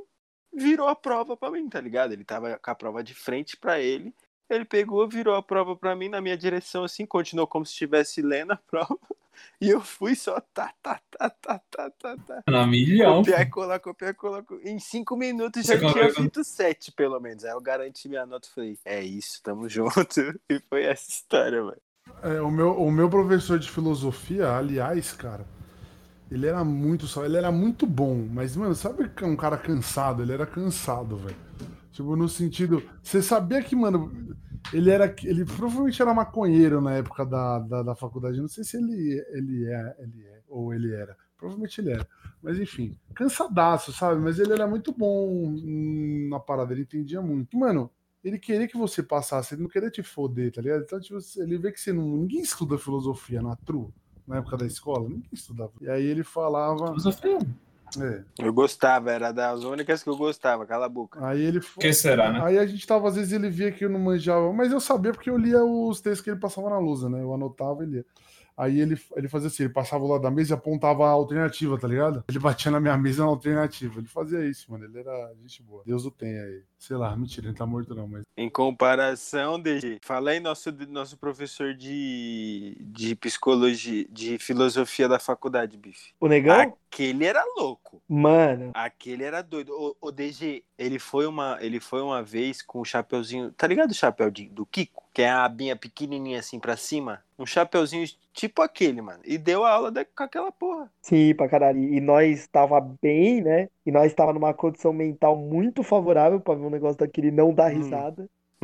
[0.55, 2.13] virou a prova pra mim, tá ligado?
[2.13, 4.13] Ele tava com a prova de frente pra ele,
[4.49, 8.21] ele pegou, virou a prova pra mim na minha direção, assim, continuou como se estivesse
[8.21, 8.97] lendo a prova.
[9.59, 12.43] E eu fui só tá, tá, tá, tá, tá, tá, tá.
[12.47, 13.17] Na milhão.
[13.23, 14.43] Copiar colar, copiar colar.
[14.43, 17.43] co- Em cinco minutos já Você tinha feito sete, pelo menos.
[17.43, 20.19] Aí eu garanti minha nota e falei, é isso, tamo junto.
[20.49, 21.81] E foi essa história, velho.
[22.21, 25.45] É, o, meu, o meu professor de filosofia, aliás, cara,
[26.33, 29.55] ele era muito só, ele era muito bom, mas, mano, sabe que é um cara
[29.55, 30.23] cansado?
[30.23, 31.35] Ele era cansado, velho.
[31.91, 32.81] Tipo, no sentido.
[33.03, 34.35] Você sabia que, mano,
[34.73, 35.13] ele era.
[35.23, 38.41] Ele provavelmente era maconheiro na época da, da, da faculdade.
[38.41, 41.15] Não sei se ele, ele, é, ele é, ou ele era.
[41.37, 42.07] Provavelmente ele era.
[42.41, 44.19] Mas enfim, cansadaço, sabe?
[44.19, 45.55] Mas ele era muito bom
[46.29, 47.55] na parada, ele entendia muito.
[47.55, 47.91] Mano,
[48.23, 50.81] ele queria que você passasse, ele não queria te foder, tá ligado?
[50.81, 52.17] Então, tipo, ele vê que você não.
[52.17, 53.93] Ninguém estuda filosofia na TRU,
[54.27, 55.71] na época da escola, ninguém estudava.
[55.81, 56.87] E aí ele falava.
[56.87, 57.39] Filosofia.
[57.99, 61.23] É, Eu gostava, era das únicas que eu gostava, cala a boca.
[61.23, 62.41] aí ele O que será, né?
[62.43, 65.11] Aí a gente tava, às vezes ele via que eu não manjava, mas eu sabia
[65.11, 67.21] porque eu lia os textos que ele passava na lousa, né?
[67.21, 68.05] Eu anotava e lia.
[68.55, 71.87] Aí ele, ele fazia assim, ele passava lá da mesa e apontava a alternativa, tá
[71.87, 72.23] ligado?
[72.27, 73.99] Ele batia na minha mesa na alternativa.
[73.99, 74.85] Ele fazia isso, mano.
[74.85, 75.83] Ele era gente boa.
[75.85, 76.61] Deus o tenha aí.
[76.77, 78.23] Sei lá, mentira, ele tá morto não, mas.
[78.35, 86.13] Em comparação, DG, falei nosso, nosso professor de, de psicologia, de filosofia da faculdade, bife.
[86.19, 86.53] O negão?
[86.91, 88.01] Aquele era louco.
[88.07, 89.71] Mano, Aquele era doido.
[89.73, 93.91] O, o DG, ele foi uma, ele foi uma vez com o chapeuzinho, tá ligado
[93.91, 95.02] o chapéu de- do Kiko?
[95.13, 97.23] Que é a abinha pequenininha assim pra cima?
[97.37, 99.19] Um chapeuzinho tipo aquele, mano.
[99.23, 100.91] E deu a aula da- com aquela porra.
[101.01, 101.79] sim, pra caralho.
[101.79, 103.69] E nós estava bem, né?
[103.85, 107.71] E nós estava numa condição mental muito favorável pra ver um negócio daquele não dar
[107.71, 107.79] Hum.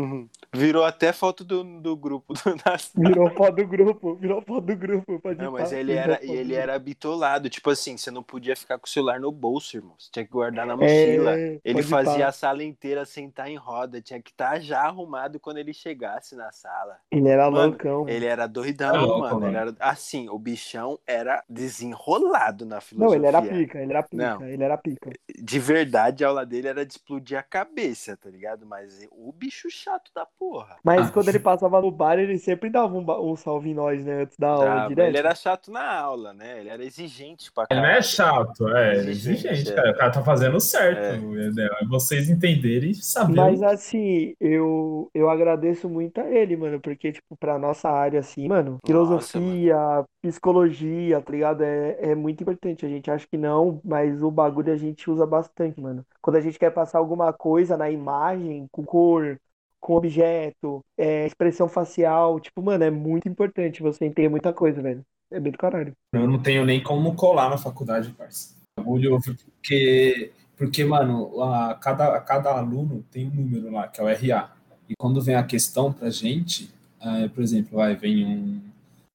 [0.05, 0.29] Risada.
[0.53, 2.33] Virou até foto do, do grupo.
[2.33, 3.03] Do.
[3.09, 5.19] Virou foto do grupo, virou foto do grupo.
[5.19, 7.49] Pode Não, mas ele era, ele era bitolado.
[7.49, 9.93] Tipo assim, você não podia ficar com o celular no bolso, irmão.
[9.97, 11.37] Você tinha que guardar na mochila.
[11.39, 12.27] É, ele fazia pá.
[12.27, 14.01] a sala inteira sentar em roda.
[14.01, 16.97] Tinha que estar já arrumado quando ele chegasse na sala.
[17.11, 18.07] Ele era Mano, loucão.
[18.09, 19.45] Ele era doidão, É louco, mano.
[19.47, 19.57] Ele mano.
[19.57, 19.75] era...
[19.79, 23.17] Assim, o bichão era desenrolado na Não, filosofia.
[23.17, 24.45] ele era pica, ele era pica, Não.
[24.47, 25.11] ele era pica.
[25.41, 28.65] De verdade, a aula dele era de explodir a cabeça, tá ligado?
[28.65, 30.77] Mas o bicho chato da porra.
[30.83, 31.11] Mas Ah.
[31.11, 34.23] quando ele passava no bar, ele sempre dava um, um salve em nós, né?
[34.23, 34.87] Antes da aula, Dava.
[34.87, 35.07] direto.
[35.09, 36.59] Ele era chato na aula, né?
[36.59, 37.87] Ele era exigente pra Ele caralho.
[37.93, 39.75] não é chato, é ele é Exigente, exigente, é.
[39.75, 39.91] cara.
[39.91, 40.99] O cara tá fazendo certo.
[40.99, 41.15] É.
[41.15, 41.73] entendeu?
[41.81, 43.51] É vocês entenderem e saberem.
[43.51, 48.47] Mas assim, eu, eu agradeço muito a ele, mano, porque, tipo, pra nossa área, assim,
[48.47, 49.75] mano, filosofia,
[50.21, 51.61] psicologia, tá ligado?
[51.63, 52.85] É, é muito importante.
[52.85, 56.05] A gente acha que não, mas o bagulho a gente usa bastante, mano.
[56.21, 59.39] Quando a gente quer passar alguma coisa na imagem, com cor,
[59.79, 65.03] com objeto, é, expressão facial, tipo, mano, é muito importante você entender muita coisa, velho.
[65.31, 65.93] É bem do caralho.
[66.13, 68.55] Eu não tenho nem como colar na faculdade, parça.
[68.77, 74.03] Bagulho, Porque, porque mano, a cada, a cada aluno tem um número lá, que é
[74.03, 74.53] o RA.
[74.87, 78.61] E quando vem a questão pra gente, eh, por exemplo, vai, vem um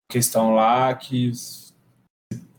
[0.08, 1.32] questão lá que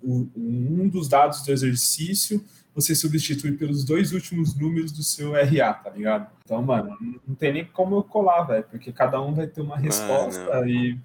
[0.03, 2.43] um dos dados do exercício
[2.75, 6.29] você substitui pelos dois últimos números do seu RA, tá ligado?
[6.43, 6.95] Então, mano,
[7.25, 10.99] não tem nem como eu colar, velho, porque cada um vai ter uma resposta e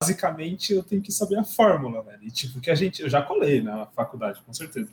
[0.00, 2.24] basicamente eu tenho que saber a fórmula, velho.
[2.24, 4.90] E tipo, que a gente, eu já colei na faculdade, com certeza.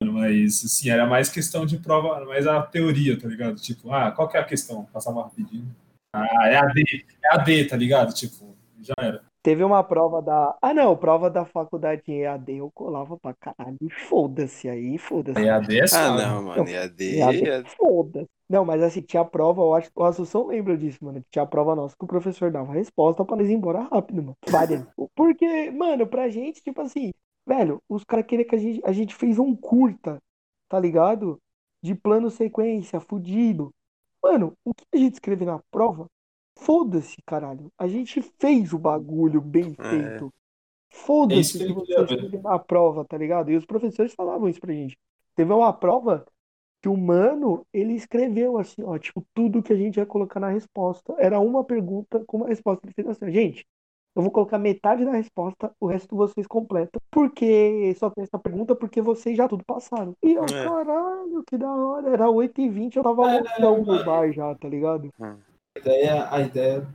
[0.00, 3.56] Mas, assim, era mais questão de prova, mais a teoria, tá ligado?
[3.56, 4.84] Tipo, ah, qual que é a questão?
[4.92, 5.74] Passava rapidinho.
[6.14, 8.14] Ah, é a D, é a D, tá ligado?
[8.14, 9.24] Tipo, já era.
[9.44, 10.56] Teve uma prova da.
[10.62, 13.76] Ah, não, prova da faculdade em EAD, eu colava pra caralho.
[13.78, 15.38] E Foda-se aí, foda-se.
[15.38, 16.66] É a D é Ah, não, mano.
[16.66, 17.18] EAD.
[17.18, 18.26] EAD, foda-se.
[18.48, 21.22] Não, mas assim, tinha prova, eu acho que o Assunção lembra disso, mano.
[21.30, 24.36] Tinha prova nossa que o professor dava a resposta pra nós ir embora rápido, mano.
[24.48, 24.82] Várias.
[25.14, 27.12] Porque, mano, pra gente, tipo assim,
[27.46, 30.22] velho, os caras queriam que a gente, a gente fez um curta,
[30.70, 31.38] tá ligado?
[31.82, 33.70] De plano sequência, fudido.
[34.22, 36.06] Mano, o que a gente escreve na prova?
[36.64, 37.70] Foda-se, caralho.
[37.78, 39.90] A gente fez o bagulho bem É.
[39.90, 40.26] feito.
[40.26, 42.14] É Foda-se que que ele você queria ver.
[42.14, 43.50] escreveu na prova, tá ligado?
[43.50, 44.96] E os professores falavam isso pra gente.
[45.36, 46.24] Teve uma prova
[46.80, 50.48] que o mano, ele escreveu assim, ó, tipo, tudo que a gente ia colocar na
[50.50, 51.14] resposta.
[51.18, 52.86] Era uma pergunta com uma resposta.
[52.86, 53.66] Ele fez assim, gente,
[54.14, 57.00] eu vou colocar metade da resposta, o resto vocês completam.
[57.10, 60.14] Porque só tem essa pergunta porque vocês já tudo passaram.
[60.22, 60.64] E eu, É.
[60.64, 62.10] caralho, que da hora.
[62.10, 65.10] Era 8h20, eu tava loucão no bar já, tá ligado?
[65.76, 66.86] A ideia, a ideia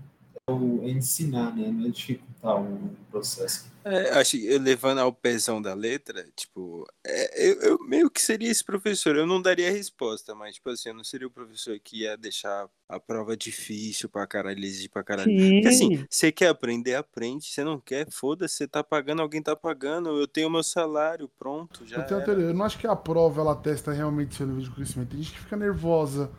[0.47, 1.67] é o- é ensinar, né?
[1.69, 3.67] Não é dificultar o processo.
[3.83, 8.49] É, acho que levando ao pezão da letra, tipo, é, eu, eu meio que seria
[8.51, 9.15] esse professor.
[9.15, 12.17] Eu não daria a resposta, mas, tipo assim, eu não seria o professor que ia
[12.17, 15.31] deixar a prova difícil pra caralho, exigir pra caralho.
[15.31, 16.05] Porque assim, Sim.
[16.09, 17.45] você quer aprender, aprende.
[17.45, 20.09] Você não quer, foda-se, você tá pagando, alguém tá pagando.
[20.19, 23.55] Eu tenho meu salário, pronto, já Eu, tenho eu não acho que a prova ela
[23.55, 25.09] testa realmente seu nível de conhecimento.
[25.11, 26.29] Tem gente que fica nervosa,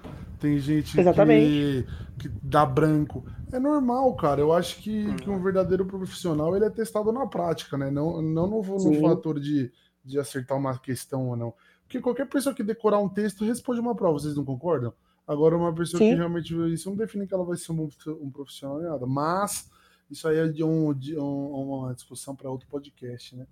[0.41, 1.87] tem gente que, Exatamente.
[2.19, 3.25] que dá branco.
[3.53, 4.41] É normal, cara.
[4.41, 7.91] Eu acho que, que um verdadeiro profissional ele é testado na prática, né?
[7.91, 9.71] Não, não no, no fator de,
[10.05, 11.55] de acertar uma questão ou não.
[11.83, 14.93] Porque qualquer pessoa que decorar um texto responde uma prova, vocês não concordam?
[15.27, 16.11] Agora, uma pessoa Sim.
[16.11, 17.89] que realmente viu isso não define que ela vai ser um,
[18.21, 19.07] um profissional nada.
[19.07, 19.71] Mas
[20.11, 23.47] isso aí é de, um, de um- uma discussão para outro podcast, né?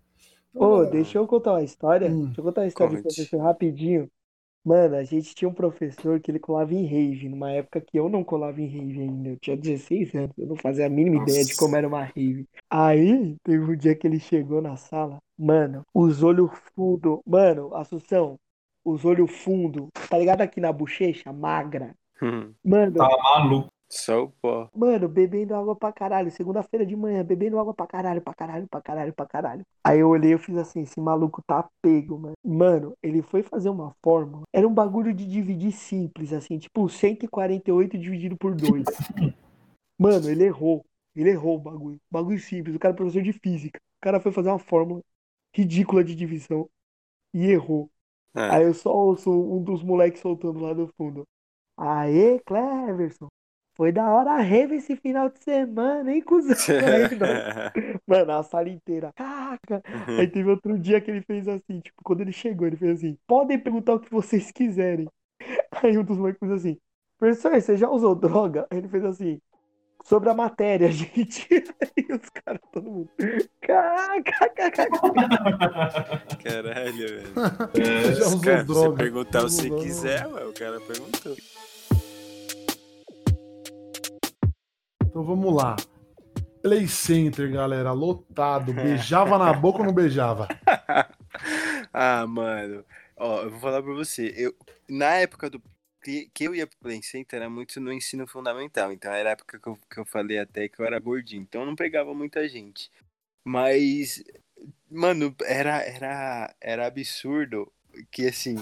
[0.50, 2.10] Então, Ô, galera, deixa eu contar uma história.
[2.10, 3.02] Hum, deixa eu contar uma história
[3.42, 4.10] rapidinho.
[4.64, 8.08] Mano, a gente tinha um professor que ele colava em rave, numa época que eu
[8.08, 9.28] não colava em rave ainda.
[9.30, 11.60] Eu tinha 16 anos, eu não fazia a mínima ideia de Nossa.
[11.60, 12.46] como era uma rave.
[12.68, 18.38] Aí, teve um dia que ele chegou na sala, mano, os olhos fundo, mano, Assunção,
[18.84, 21.94] os olhos fundo, tá ligado aqui na bochecha, magra.
[22.20, 23.68] Hum, Mano, Tava maluco.
[23.90, 24.68] Só o pó.
[24.74, 26.30] Mano, bebendo água pra caralho.
[26.30, 29.64] Segunda-feira de manhã, bebendo água pra caralho, pra caralho, pra caralho, pra caralho.
[29.82, 32.34] Aí eu olhei e fiz assim, esse maluco tá pego, mano.
[32.44, 34.42] Mano, ele foi fazer uma fórmula.
[34.52, 38.84] Era um bagulho de dividir simples, assim, tipo 148 dividido por 2.
[39.98, 40.84] Mano, ele errou.
[41.16, 41.98] Ele errou o bagulho.
[42.08, 42.76] Bagulho simples.
[42.76, 43.80] O cara é professor de física.
[43.80, 45.02] O cara foi fazer uma fórmula
[45.52, 46.68] ridícula de divisão
[47.34, 47.90] e errou.
[48.34, 48.50] É.
[48.50, 51.24] Aí eu só ouço um dos moleques soltando lá do fundo.
[51.76, 53.26] Aê, Cleverson.
[53.78, 56.50] Foi da hora a rave esse final de semana, hein, cuzão?
[57.16, 59.12] Nós- Mano, a sala inteira.
[59.14, 59.80] Caraca.
[60.18, 63.16] Aí teve outro dia que ele fez assim, tipo, quando ele chegou, ele fez assim:
[63.24, 65.08] podem perguntar o que vocês quiserem.
[65.70, 66.76] Aí um dos moleques fez assim:
[67.18, 68.66] professor, você já usou droga?
[68.68, 69.40] Aí ele fez assim:
[70.04, 71.46] sobre a matéria, gente.
[71.80, 73.08] Aí os caras, todo mundo.
[73.60, 74.50] Caraca,
[76.42, 77.32] Caralho, velho.
[77.72, 78.90] Você já usou Cara, droga.
[78.90, 81.36] você perguntar o que quiser, ué, o cara perguntou.
[85.18, 85.74] Então vamos lá.
[86.62, 88.70] Play Center, galera, lotado.
[88.72, 90.46] Beijava na boca ou não beijava?
[91.92, 92.84] ah, mano.
[93.16, 94.32] Ó, eu vou falar pra você.
[94.36, 94.54] Eu,
[94.88, 95.60] na época do
[96.04, 98.92] que, eu ia pro Play Center era muito no ensino fundamental.
[98.92, 101.42] Então era a época que eu, que eu falei até que eu era gordinho.
[101.42, 102.88] Então eu não pegava muita gente.
[103.44, 104.22] Mas,
[104.88, 107.72] mano, era, era, era absurdo
[108.08, 108.54] que assim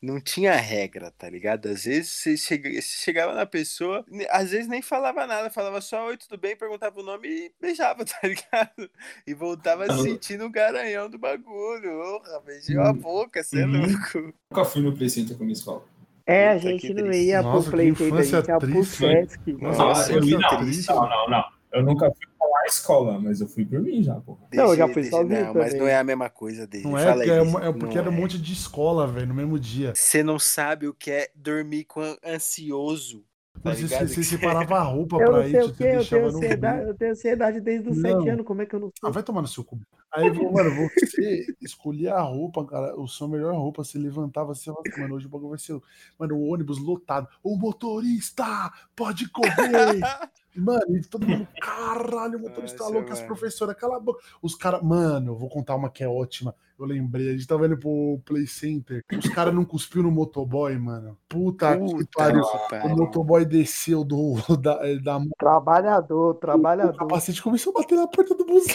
[0.00, 1.66] não tinha regra, tá ligado?
[1.68, 6.06] Às vezes você, chega, você chegava na pessoa, às vezes nem falava nada, falava só
[6.06, 8.90] oi, tudo bem, perguntava o nome e beijava, tá ligado?
[9.26, 12.00] E voltava sentindo o garanhão do bagulho.
[12.00, 13.80] Oh, beijou a boca, você é Uhum.
[13.80, 14.34] louco.
[14.50, 14.96] Nunca fui no
[15.44, 15.84] minha escola.
[16.26, 18.84] É, a gente que não ia Nossa, pro Play que Center, a gente ia pro.
[18.84, 19.52] Sesc.
[19.54, 20.20] Nossa, Nossa, eu
[20.58, 20.88] triste.
[20.88, 21.57] Não, não, não.
[21.72, 24.46] Eu nunca fui com a escola, mas eu fui por mim já, porra.
[24.52, 25.80] Não, eu já fui sozinho Não, mas também.
[25.80, 26.84] não é a mesma coisa dele.
[26.84, 28.16] Não é, Fala porque, aí, é, é porque não era um é.
[28.16, 29.92] monte de escola, velho, no mesmo dia.
[29.94, 33.24] Você não sabe o que é dormir com ansioso.
[33.62, 36.38] Tá Você, você separava a roupa Eu pra ir, você que, eu tenho deixava no
[36.38, 38.20] ansiedade, eu tenho ansiedade desde os Não.
[38.20, 39.12] sete anos, como é que eu não Ah, sei?
[39.12, 39.80] vai tomar no seu cu.
[40.12, 45.14] Aí, mano, você escolhia a roupa, cara, o sua melhor roupa, você levantava assim, mano,
[45.16, 45.78] hoje o bagulho vai ser,
[46.18, 50.00] mano, o ônibus lotado, o motorista pode correr,
[50.58, 54.54] mano, e todo mundo, caralho, o motorista Nossa, louco, as professoras, cala a boca, os
[54.54, 57.78] caras, mano, eu vou contar uma que é ótima, eu lembrei, a gente tava indo
[57.78, 62.56] pro Play Center, os caras não cuspiu no motoboy, mano, puta, que Puta pariu, que
[62.56, 62.96] o pariu.
[62.96, 66.96] motoboy desceu do, da, da Trabalhador, o trabalhador.
[66.96, 68.74] capacete começou a bater na porta do busão.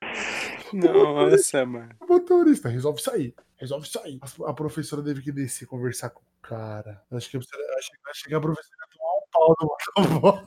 [0.72, 1.90] Nossa, mano.
[2.00, 3.34] O motorista resolve sair.
[3.56, 4.18] Resolve sair.
[4.46, 7.02] A, a professora teve que descer conversar com o cara.
[7.10, 9.66] Eu Acho que, eu acho que vai chegar a professora ia tomar um pau do
[10.20, 10.44] motoboy.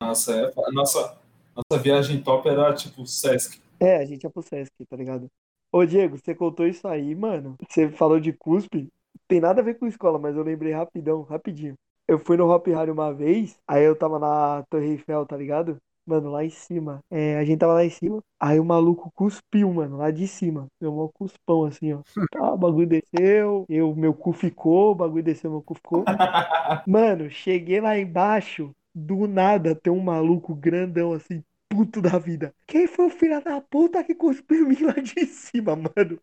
[0.00, 1.18] Nossa, é, a nossa,
[1.56, 3.60] nossa viagem top era tipo Sesc.
[3.80, 5.28] É, a gente ia pro Sesc, tá ligado?
[5.72, 7.56] Ô, Diego, você contou isso aí, mano.
[7.68, 8.88] Você falou de cuspe.
[9.26, 11.74] Tem nada a ver com escola, mas eu lembrei rapidão, rapidinho.
[12.06, 15.76] Eu fui no Hop Hari uma vez, aí eu tava na Torre Eiffel, tá ligado?
[16.06, 17.00] Mano, lá em cima.
[17.10, 20.68] É, a gente tava lá em cima, aí o maluco cuspiu, mano, lá de cima.
[20.80, 22.00] Deu um cuspão assim, ó.
[22.30, 26.04] Tá, o bagulho desceu, eu, meu cu ficou, o bagulho desceu, meu cu ficou.
[26.86, 32.54] Mano, cheguei lá embaixo, do nada tem um maluco grandão assim, puto da vida.
[32.66, 36.20] Quem foi o filho da puta que cuspiu em mim lá de cima, mano?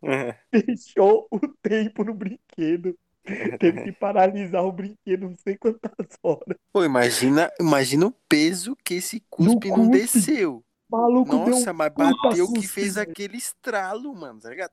[0.51, 2.97] Fechou o tempo no brinquedo.
[3.59, 6.57] Teve que paralisar o brinquedo não sei quantas horas.
[6.71, 9.89] Pô, imagina, imagina o peso que esse cuspe não cuspe.
[9.89, 10.63] desceu.
[10.89, 13.09] Maluco deu Nossa, mas bateu que fez velho.
[13.09, 14.71] aquele estralo, mano, tá ligado?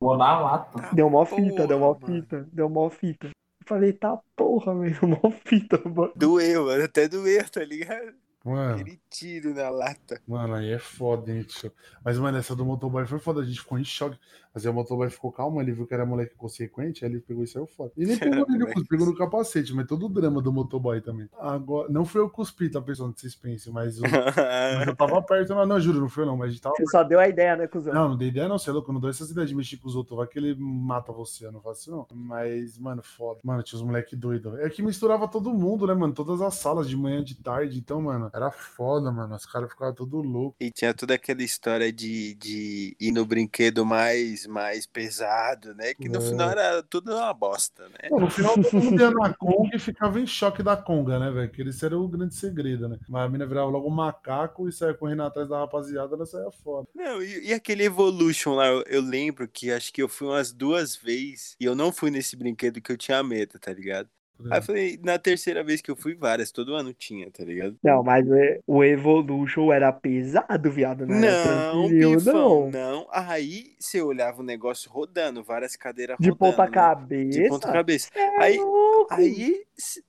[0.00, 0.88] Vou na lata.
[0.94, 3.30] Deu mó fita, deu mó fita, deu mó fita.
[3.68, 6.12] Eu falei, tá porra, velho, mó fita, mano.
[6.16, 8.14] Doeu, até doeu, tá ligado?
[8.42, 10.22] Mano, Aquele tiro na lata.
[10.26, 11.70] mano, aí é foda, hein, tio.
[12.02, 13.42] Mas, mano, essa do motoboy foi foda.
[13.42, 14.18] A gente ficou em choque.
[14.58, 17.44] Mas aí o motoboy ficou calmo, ele viu que era moleque consequente, aí ele pegou
[17.44, 17.92] e saiu fora.
[17.96, 18.84] E nem pegou nele, Moleque.
[18.88, 21.28] pegou no capacete, mas todo o drama do motoboy também.
[21.38, 23.08] Agora, não foi eu cuspi, tá, pessoal?
[23.08, 24.02] Não vocês pensem, mas, o-
[24.78, 25.54] mas eu tava perto.
[25.54, 27.28] Não, não, juro, não foi eu, não, mas a gente tava Você só deu a
[27.28, 27.94] ideia, né, cuzão?
[27.94, 28.90] Não, não dei ideia, não, você é louco.
[28.90, 30.16] eu Não dou essas ideias de mexer com os outros.
[30.16, 32.04] Vai que ele mata você, eu não faço isso, não.
[32.12, 33.38] Mas, mano, foda.
[33.44, 34.58] Mano, tinha os moleque doidos.
[34.58, 36.12] É que misturava todo mundo, né, mano?
[36.12, 37.78] Todas as salas, de manhã, de tarde.
[37.78, 39.36] Então, mano, era foda, mano.
[39.36, 40.56] Os caras ficavam todos loucos.
[40.60, 45.94] E tinha toda aquela história de, de ir no brinquedo mais, mais pesado, né?
[45.94, 46.20] Que no É.
[46.20, 48.08] final era tudo uma bosta, né?
[48.10, 51.30] Não, no final, todo mundo ia na Conga e ficava em choque da Conga, né,
[51.30, 51.50] velho?
[51.50, 52.98] Que esse era o grande segredo, né?
[53.08, 56.50] Mas a mina virava logo um macaco e saia correndo atrás da rapaziada, ela saia
[56.50, 56.88] foda.
[56.94, 60.52] Não, e, e aquele Evolution lá, eu, eu lembro que acho que eu fui umas
[60.52, 64.08] duas vezes e eu não fui nesse brinquedo que eu tinha medo, tá ligado?
[64.50, 67.76] Aí eu falei, na terceira vez que eu fui, várias, todo ano tinha, tá ligado?
[67.82, 72.70] Não, mas o- o Evolution era pesado, viado, não era Não, bifão, não.
[72.70, 73.06] não.
[73.10, 76.70] Aí você olhava o negócio rodando, várias cadeiras De rodando, ponta né?
[76.70, 77.40] cabeça.
[77.42, 78.10] De ponta cabeça.
[78.14, 79.14] É Aí, louco.
[79.14, 79.62] aí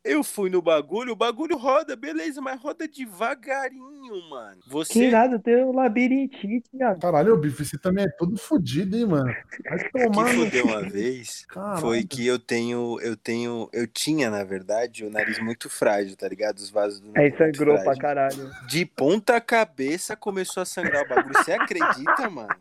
[0.03, 4.61] eu fui no bagulho, o bagulho roda, beleza, mas roda devagarinho, mano.
[4.61, 6.99] Que Você nada, tem um labirintite, viado.
[6.99, 9.33] Caralho, bife, você também é todo fodido, hein, mano?
[9.69, 11.81] Vai que tomar no fudeu uma vez Caralho.
[11.81, 16.27] foi que eu tenho, eu tenho, eu tinha, na verdade, o nariz muito frágil, tá
[16.27, 16.57] ligado?
[16.57, 18.01] Os vasos do Aí nariz muito sangrou pra frágil.
[18.01, 18.51] caralho.
[18.67, 21.35] De ponta cabeça começou a sangrar o bagulho.
[21.35, 22.55] Você acredita, mano?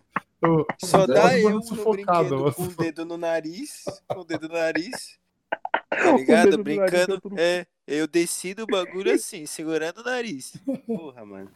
[0.85, 5.19] Só dá eu no brinquedo com o dedo no nariz, com o dedo no nariz,
[5.91, 6.51] tá ligado?
[6.51, 7.21] nariz, Brincando.
[7.37, 10.53] É, eu desci do bagulho assim, segurando o nariz.
[10.87, 11.51] Porra, mano.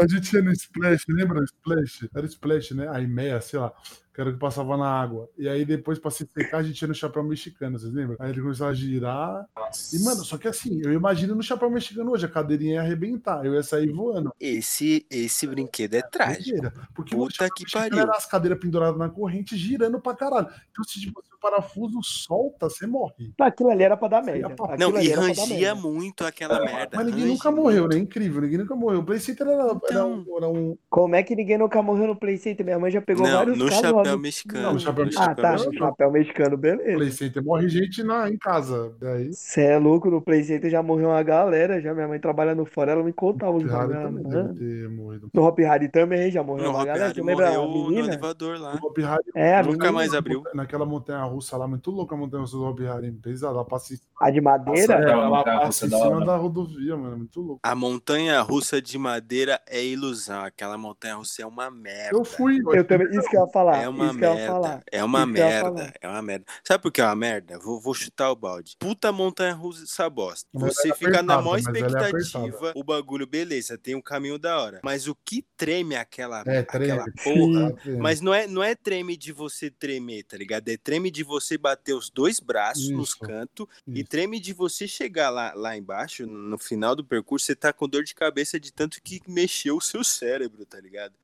[0.00, 2.08] A gente ia no Splash, lembra o Splash?
[2.14, 2.88] Era o Splash, né?
[2.88, 3.72] A IMEA, sei lá.
[4.18, 5.30] Que era o que passava na água.
[5.38, 8.16] E aí depois, pra se secar, a gente ia no chapéu mexicano, vocês lembram?
[8.18, 9.46] Aí ele começava a girar.
[9.56, 9.94] Nossa.
[9.96, 13.46] E, mano, só que assim, eu imagino no chapéu mexicano hoje, a cadeirinha ia arrebentar,
[13.46, 14.32] eu ia sair voando.
[14.40, 16.68] Esse, esse brinquedo é trágico.
[16.96, 17.98] Porque o Puta chapéu que pariu.
[18.00, 20.48] era as cadeiras penduradas na corrente girando pra caralho.
[20.72, 23.32] Então, se tipo, o parafuso solta, você morre.
[23.40, 24.50] Aquilo ali era pra dar merda.
[24.50, 26.96] pra- Não, e era rangia muito aquela merda.
[26.96, 27.96] Mas ninguém range nunca morreu, né?
[27.98, 28.98] Incrível, ninguém nunca morreu.
[28.98, 30.24] O Play Center era, era, Então.
[30.28, 30.76] um, era um.
[30.90, 32.66] Como é que ninguém nunca morreu no Play Center?
[32.66, 33.82] Minha mãe já pegou Não, vários no casos
[34.16, 34.62] no- mexicano.
[34.64, 35.36] Não, no chapéu no Ah, mexicano.
[35.36, 35.50] tá.
[35.52, 35.72] mexicano.
[35.72, 36.96] No chapéu mexicano, beleza.
[36.96, 38.92] Play Center morre gente na, em casa.
[39.00, 39.32] Daí.
[39.32, 41.80] Você é louco, no Play Center já morreu uma galera.
[41.80, 44.90] Já minha mãe trabalhando fora, ela me contava os bagulhos.
[44.90, 45.30] morrido.
[45.32, 47.14] No Hop Harry também já morreu No uma Hop galera.
[47.14, 48.08] Você lembra a morreu no menina?
[48.08, 48.74] elevador lá.
[48.74, 50.42] O Hop Harry É, a Nunca menina, mais abriu.
[50.54, 53.10] naquela montanha russa lá, muito louca a montanha russa do Hop Harry.
[53.12, 54.98] Pesada, ela passa em, a de madeira.
[55.00, 57.18] Nossa, é, ela passa em cima da rodovia, mano.
[57.18, 57.60] Muito louco.
[57.62, 60.42] A montanha russa de madeira é ilusão.
[60.42, 62.16] Aquela montanha russa é uma merda.
[62.16, 62.58] Eu fui.
[62.72, 63.82] Eu também, isso que eu ia falar.
[63.82, 64.82] É uma merda.
[64.90, 65.92] É uma Isso merda.
[66.00, 66.46] É uma merda.
[66.64, 67.58] Sabe por que é uma merda?
[67.58, 68.76] Vou, vou chutar o balde.
[68.78, 70.48] Puta montanha russa essa bosta.
[70.52, 72.72] Mas Você é fica na maior é expectativa.
[72.74, 74.80] O bagulho, beleza, tem um caminho da hora.
[74.82, 76.90] Mas o que treme aquela, É, treme.
[76.92, 77.74] aquela porra.
[77.82, 77.96] Sim.
[77.98, 80.68] Mas não é, não é treme de você tremer, tá ligado?
[80.68, 84.86] É treme de você bater os dois braços nos Isso, cantos e treme de você
[84.86, 88.72] chegar lá, lá embaixo, no final do percurso, você tá com dor de cabeça de
[88.72, 91.14] tanto que mexeu o seu cérebro, tá ligado?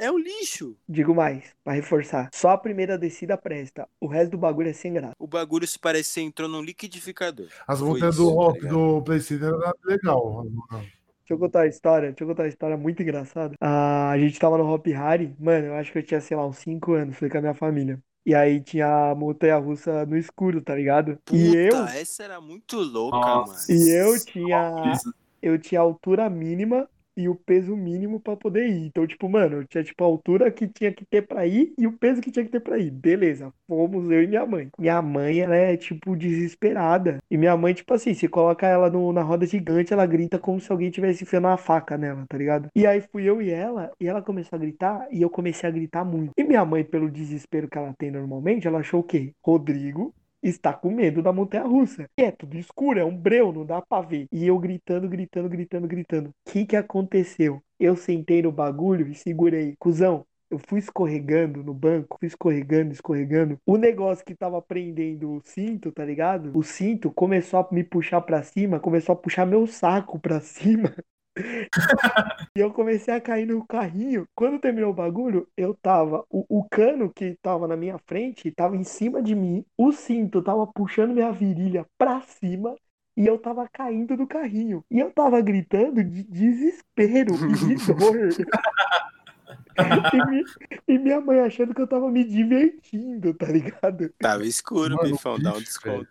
[0.00, 0.76] É um lixo.
[0.88, 2.30] Digo mais, pra reforçar.
[2.32, 3.86] Só a primeira descida presta.
[4.00, 5.14] O resto do bagulho é sem graça.
[5.18, 7.48] O bagulho se parece que você entrou num liquidificador.
[7.66, 8.72] As montanhas do tá Hop ligado?
[8.96, 10.46] do Play Center era legal.
[10.72, 13.54] Deixa eu contar a história, deixa eu contar uma história muito engraçada.
[13.60, 16.46] Ah, a gente tava no Hop Harry, mano, eu acho que eu tinha, sei lá,
[16.46, 18.02] uns 5 anos, fui com a minha família.
[18.26, 21.18] E aí tinha a montanha russa no escuro, tá ligado?
[21.24, 23.72] Puta, E eu, essa era muito louca, Nossa.
[23.72, 23.84] mano.
[23.84, 24.92] e eu tinha,
[25.40, 26.88] eu tinha a altura mínima
[27.20, 28.86] e o peso mínimo pra poder ir.
[28.86, 31.92] Então, tipo, mano, tinha tipo a altura que tinha que ter pra ir e o
[31.92, 32.90] peso que tinha que ter pra ir.
[32.90, 34.68] Beleza, fomos eu e minha mãe.
[34.78, 37.18] Minha mãe, ela é tipo desesperada.
[37.30, 40.60] E minha mãe, tipo assim, se coloca ela no- na roda gigante, ela grita como
[40.60, 42.68] se alguém tivesse enfiando uma faca nela, tá ligado?
[42.74, 45.72] E aí fui eu e ela, e ela começou a gritar, e eu comecei a
[45.72, 46.32] gritar muito.
[46.36, 49.32] E minha mãe, pelo desespero que ela tem normalmente, ela achou o quê?
[49.44, 52.08] Rodrigo está com medo da montanha russa.
[52.18, 54.26] E é tudo escuro, é um breu, não dá pra ver.
[54.32, 56.30] E eu gritando, gritando, gritando, gritando.
[56.30, 57.62] O que que aconteceu?
[57.78, 59.74] Eu sentei no bagulho e segurei.
[59.78, 63.58] Cusão, eu fui escorregando no banco, fui escorregando, escorregando.
[63.64, 66.50] O negócio que tava prendendo o cinto, tá ligado?
[66.56, 70.94] O cinto começou a me puxar pra cima, começou a puxar meu saco pra cima.
[72.56, 74.26] E eu comecei a cair no carrinho.
[74.34, 76.24] Quando terminou o bagulho, eu tava.
[76.28, 79.64] O, o cano que tava na minha frente tava em cima de mim.
[79.78, 82.74] O cinto tava puxando minha virilha pra cima.
[83.16, 84.84] E eu tava caindo do carrinho.
[84.90, 88.14] E eu tava gritando de desespero e de dor.
[90.12, 90.44] E, mi-
[90.88, 94.12] e minha mãe achando que eu tava me divertindo, tá ligado?
[94.18, 96.08] Tava escuro, Mano, bifão, dá um desconto.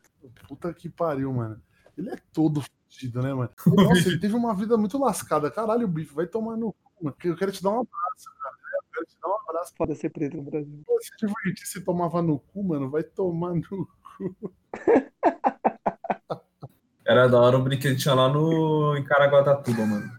[0.48, 1.62] Puta que pariu, mano.
[1.98, 3.50] Ele é todo fudido, né, mano?
[3.68, 5.52] Nossa, ele teve uma vida muito lascada.
[5.52, 7.16] Caralho, o bife vai tomar no cu, mano.
[7.24, 8.56] Eu quero te dar um abraço, cara.
[8.74, 9.74] Eu quero te dar um abraço.
[9.78, 10.82] Foda ser preto no Brasil.
[10.86, 13.88] Pô, Se divertir, se tomava no cu, mano, vai tomar no cu.
[17.06, 20.12] Era da hora o brinquedo que tinha lá no em Caraguatatuba, mano.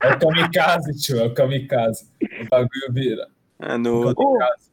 [0.00, 2.10] É é o kamikaze, tio, é o kamikaze.
[2.40, 3.28] O bagulho vira.
[3.58, 4.12] Ah, no,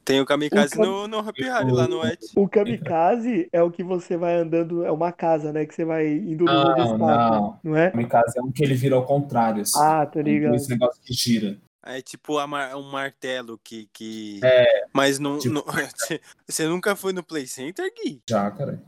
[0.03, 2.19] tem o kamikaze O no, no Happy Harry, lá no Et.
[2.35, 5.65] o kamikaze é o que você vai andando, é uma casa, né?
[5.65, 7.59] Que você vai indo no Não, obstáculo, não.
[7.63, 7.87] não é?
[7.89, 9.79] O kamikaze é um que ele vira ao contrário, assim.
[9.79, 10.55] Ah, tô ligado.
[10.55, 11.57] esse negócio que gira.
[11.83, 13.87] É tipo um martelo que.
[13.93, 14.39] que...
[14.43, 14.85] É.
[14.93, 15.65] Mas não, Tipo- não-
[16.47, 18.21] Você nunca foi no Play Center, Gui?
[18.29, 18.81] Já, cara.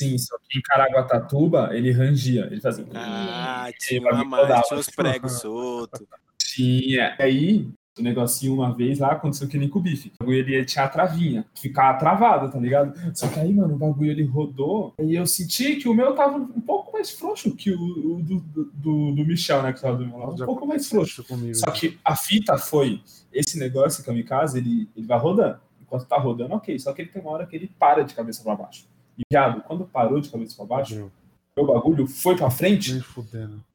[0.00, 2.46] Sim, só que em Caraguatatuba ele rangia.
[2.50, 2.86] Ele fazia.
[2.94, 6.00] Ah, tinha uma tinha uns pregos soltos.
[6.38, 7.14] Tinha.
[7.18, 7.68] Aí,
[7.98, 10.12] o negocinho uma vez lá aconteceu que nem com o bife.
[10.20, 12.94] O bagulho ele tinha a travinha, ficava travado, tá ligado?
[13.14, 16.36] Só que aí, mano, o bagulho ele rodou e eu senti que o meu tava
[16.36, 18.40] um pouco mais frouxo que o, o do,
[18.74, 19.72] do, do Michel, né?
[19.72, 20.34] Que tava do meu lado.
[20.34, 21.24] Um Já pouco mais frouxo.
[21.24, 21.54] comigo.
[21.54, 23.00] Só que a fita foi,
[23.32, 25.58] esse negócio kamikaze, ele, ele vai rodando.
[25.80, 26.78] Enquanto tá rodando, ok.
[26.78, 28.86] Só que ele tem uma hora que ele para de cabeça pra baixo.
[29.18, 31.10] E, viado, quando parou de cabeça pra baixo,
[31.58, 32.92] Meu, bagulho foi pra frente.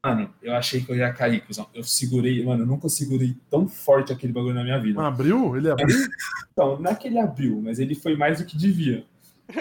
[0.02, 1.66] Mano, eu achei que eu ia cair, cuzão.
[1.74, 5.02] Eu segurei, mano, eu nunca segurei tão forte aquele bagulho na minha vida.
[5.02, 5.54] Ah, abriu?
[5.54, 5.86] Ele abriu?
[6.54, 9.04] Então, não é que ele abriu, mas ele foi mais do que devia.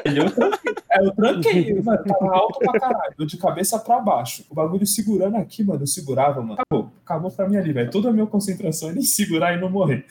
[0.05, 3.99] Ele, eu tranquei, é, eu tranquei, mano, tava alto pra caralho, eu de cabeça pra
[3.99, 4.45] baixo.
[4.49, 6.53] O bagulho segurando aqui, mano, eu segurava, mano.
[6.59, 7.91] Acabou, acabou pra mim ali, velho.
[7.91, 10.05] Toda a minha concentração é nem segurar e não morrer.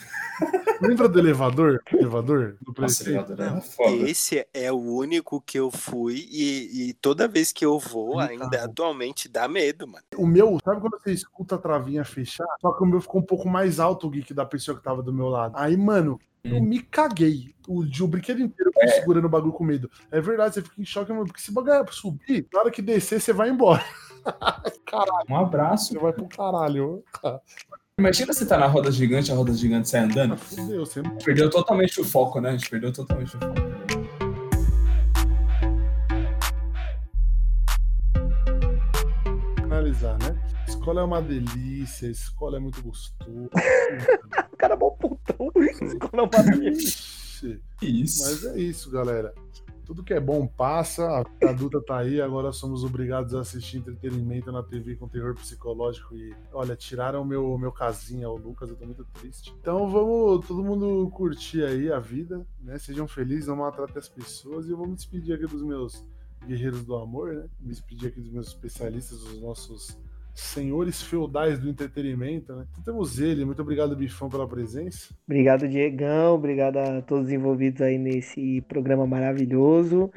[0.81, 1.81] Lembra do elevador?
[1.93, 2.57] Elevador?
[2.61, 3.91] Do Nossa, elevador era foda.
[4.09, 8.65] Esse é o único que eu fui e, e toda vez que eu vou, ainda
[8.65, 10.05] atualmente, dá medo, mano.
[10.17, 12.47] O meu, sabe quando você escuta a travinha fechar?
[12.61, 15.03] Só que o meu ficou um pouco mais alto, o geek, da pessoa que tava
[15.03, 15.55] do meu lado.
[15.57, 17.55] Aí, mano, Eu me caguei.
[17.69, 18.89] O, o brinquedo inteiro É.
[18.89, 19.89] segurando o bagulho com medo.
[20.11, 22.83] É verdade, você fica em choque, porque se o bagulho é subir, na hora que
[22.83, 23.85] descer, você vai embora.
[24.85, 25.93] caralho, Um abraço.
[25.93, 27.05] você vai pro caralho.
[27.97, 30.37] Imagina você tá na roda gigante, a roda gigante sai andando.
[30.37, 32.51] Fudeu, você não Perdeu totalmente o foco, né?
[32.51, 33.55] A gente perdeu totalmente o foco.
[39.57, 40.37] finalizar, né?
[40.83, 43.49] Escola é uma delícia, escola é muito gostoso.
[44.53, 45.49] O cara é mó putão.
[45.57, 46.71] Escola Maria.
[46.71, 47.63] Ixi.
[47.79, 48.25] Que isso.
[48.25, 49.33] Mas é isso, galera.
[49.85, 53.77] Tudo que é bom passa, a vida adulta tá aí, agora somos obrigados a assistir
[53.77, 58.75] entretenimento na TV com terror psicológico e, olha, tiraram meu meu casinha, o Lucas, eu
[58.75, 59.55] tô muito triste.
[59.61, 62.77] Então vamos todo mundo curtir aí a vida, né?
[62.79, 66.05] Sejam felizes, não maltratem as pessoas e eu vou me despedir aqui dos meus
[66.45, 67.49] guerreiros do amor, né?
[67.61, 69.97] Me despedir aqui dos meus especialistas, dos nossos
[70.35, 72.67] senhores feudais do entretenimento, né?
[72.71, 75.15] Então temos ele, muito obrigado Bifão pela presença.
[75.27, 76.35] Obrigado, Diegão.
[76.35, 80.11] Obrigado a todos os envolvidos aí nesse programa maravilhoso.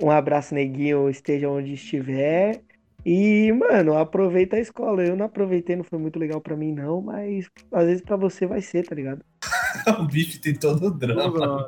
[0.00, 2.62] Um abraço, neguinho, esteja onde estiver.
[3.04, 5.02] E, mano, aproveita a escola.
[5.02, 8.46] Eu não aproveitei, não foi muito legal pra mim, não, mas às vezes pra você
[8.46, 9.24] vai ser, tá ligado?
[10.00, 11.66] o bife tem todo o drama.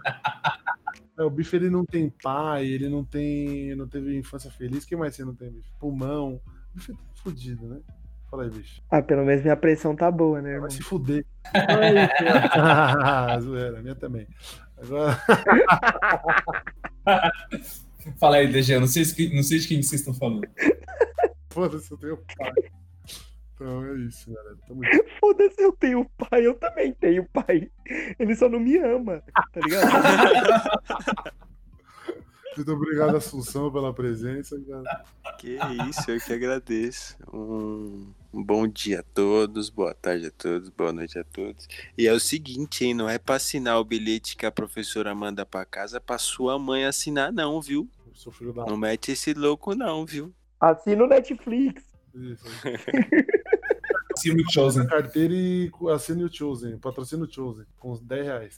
[1.18, 3.74] É, o bife ele não tem pai, ele não tem.
[3.74, 4.84] não teve infância feliz.
[4.84, 5.70] Quem mais você não tem, bife?
[5.78, 6.40] Pulmão.
[6.74, 7.80] Tá fudido, né?
[8.30, 8.80] Fala aí, bicho.
[8.90, 10.68] Ah, pelo menos minha pressão tá boa, né, irmão?
[10.68, 11.26] Vai se fuder.
[11.52, 14.26] Ai, Zoeira, a minha também.
[14.80, 15.18] Agora,
[18.18, 20.42] Fala aí, DG, não sei, se- não sei de quem vocês estão falando.
[21.52, 22.52] foda-se, eu tenho pai.
[23.54, 24.56] Então é isso, galera.
[24.66, 24.80] Tamo.
[25.20, 27.70] Foda-se, eu tenho pai, eu também tenho pai.
[28.18, 29.90] Ele só não me ama, tá ligado?
[32.56, 35.04] Muito obrigado, Assunção, pela presença, cara.
[35.38, 37.16] Que isso, eu que agradeço.
[37.32, 41.68] Um, um bom dia a todos, boa tarde a todos, boa noite a todos.
[41.96, 42.94] E é o seguinte, hein?
[42.94, 46.58] Não é pra assinar o bilhete que a professora manda pra casa é pra sua
[46.58, 47.88] mãe assinar, não, viu?
[48.06, 48.66] Eu sou filho da.
[48.66, 50.32] Não mete esse louco, não, viu?
[50.60, 51.82] Assina o Netflix.
[52.14, 52.44] Isso.
[54.16, 54.86] Sim, o Chosen.
[54.86, 56.76] Carteira e assine o Chosen.
[56.78, 57.64] Patrocina o Chosen.
[57.78, 58.56] Com uns 10 reais.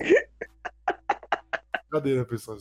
[1.93, 2.57] Brincadeira, pessoal.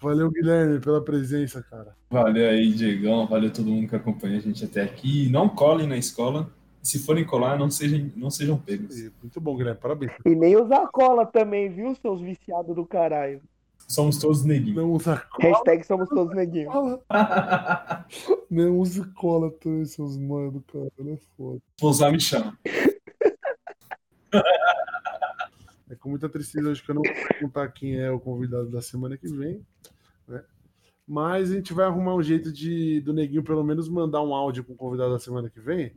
[0.00, 1.94] Valeu, Guilherme, pela presença, cara.
[2.10, 3.28] Valeu aí, Diegão.
[3.28, 5.30] Valeu todo mundo que acompanha a gente até aqui.
[5.30, 6.50] Não colhem na escola.
[6.82, 9.00] Se forem colar, não sejam, não sejam pegos.
[9.22, 9.78] Muito bom, Guilherme.
[9.80, 10.10] Parabéns.
[10.26, 13.40] E nem usar cola também, viu, seus viciados do caralho?
[13.86, 14.78] Somos todos neguinhos.
[14.78, 16.72] Não usa Hashtag somos todos neguinhos.
[16.72, 17.00] cola.
[18.50, 20.88] Não use cola também, seus mano, cara.
[21.06, 21.60] É foda.
[21.80, 22.58] Vou usar, me chama.
[25.88, 28.80] É com muita tristeza hoje que eu não vou perguntar quem é o convidado da
[28.80, 29.64] semana que vem,
[30.26, 30.42] né?
[31.06, 34.64] Mas a gente vai arrumar um jeito de do Neguinho pelo menos mandar um áudio
[34.64, 35.94] com o convidado da semana que vem.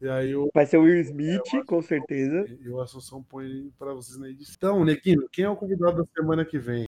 [0.00, 2.46] E aí eu, Vai ser o Will Smith, com certeza.
[2.64, 4.56] eu a Assunção põe para vocês na edição.
[4.56, 6.84] Então, Neguinho, quem é o convidado da semana que vem?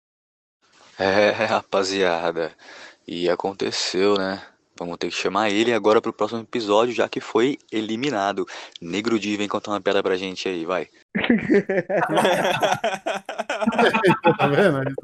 [0.99, 2.53] É, rapaziada.
[3.07, 4.43] E aconteceu, né?
[4.79, 8.45] Vamos ter que chamar ele agora pro próximo episódio, já que foi eliminado.
[8.81, 10.89] Negro Di, vem contar uma piada pra gente aí, vai.
[14.39, 14.95] tá vendo?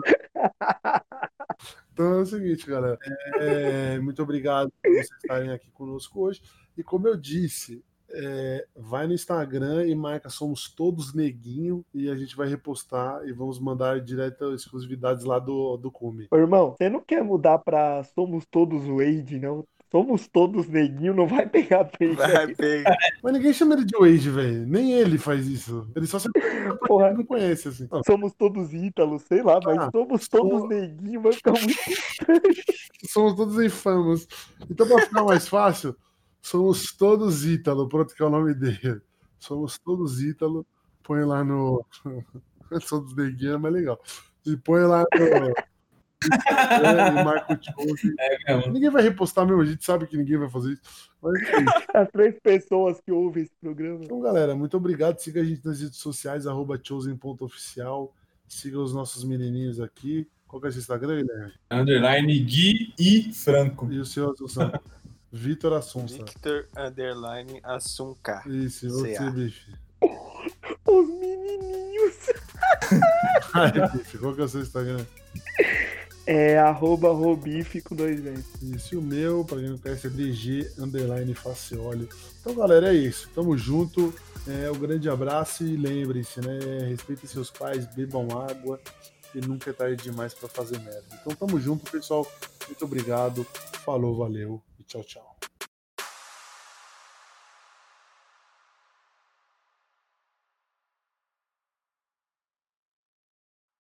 [1.93, 2.99] Então é o seguinte, galera.
[3.39, 6.43] É, muito obrigado por vocês estarem aqui conosco hoje.
[6.77, 7.83] E como eu disse,
[8.15, 13.33] é, vai no Instagram e marca Somos Todos Neguinho e a gente vai repostar e
[13.33, 16.27] vamos mandar direto exclusividades lá do, do Cume.
[16.31, 19.65] Ô, irmão, você não quer mudar pra somos todos Wade, não?
[19.91, 22.15] Somos todos neguinho, não vai pegar bem.
[22.15, 22.97] Vai pegar.
[23.23, 24.67] Mas ninguém chama ele de Wade, velho.
[24.67, 25.87] Nem ele faz isso.
[25.95, 26.31] Ele só se
[26.87, 27.13] Porra.
[27.13, 27.87] não conhece, assim.
[28.07, 31.75] Somos todos Ítalo, sei lá, mas Ah, somos todos sou- neguinho, vai ficar muito.
[33.11, 34.27] somos todos infamos.
[34.71, 35.95] Então, para ficar mais fácil,
[36.43, 37.89] somos todos Ítalo.
[37.89, 39.01] Pronto, que é o nome dele.
[39.39, 40.67] Somos todos Ítalo.
[41.03, 41.85] Põe lá no.
[42.83, 44.01] Somos neguinho, é mais legal.
[44.47, 45.53] E põe lá no.
[46.31, 48.15] É, e marca o Chosen.
[48.19, 48.71] É.
[48.71, 50.83] Ninguém vai repostar mesmo, a gente sabe que ninguém vai fazer isso.
[51.21, 51.65] Mas enfim.
[51.95, 54.05] As três pessoas que ouvem esse programa.
[54.05, 55.19] Então, galera, muito obrigado.
[55.19, 58.15] Siga a gente nas redes sociais, arroba chosen.oficial.
[58.47, 60.29] Siga os nossos menininhos aqui.
[60.47, 61.53] Qual que é o seu Instagram, Guilherme?
[61.71, 63.91] Underline Gui e Franco.
[63.91, 64.71] E o seu Assunção?
[65.33, 66.27] Vitor Assunção.
[66.27, 68.43] Victor Underline Assunca.
[68.47, 69.75] Isso, e você, bife.
[70.87, 72.17] Os menininhos.
[73.55, 75.07] Ai, bife, qual que é o seu Instagram?
[76.27, 78.45] É arroba Robife com dois Ves.
[78.63, 82.09] Isso, e o meu, pra quem não conhece, é DG Underline Facioli.
[82.41, 83.31] Então, galera, é isso.
[83.35, 84.15] Tamo junto.
[84.47, 86.59] É, um grande abraço e lembrem-se, né?
[86.91, 88.79] Respeitem seus pais, bebam água
[89.35, 91.05] e nunca é tarde demais pra fazer merda.
[91.21, 92.31] Então, tamo junto, pessoal.
[92.67, 93.47] Muito obrigado.
[93.85, 94.63] Falou, valeu
[94.93, 95.52] Tchau, tchau.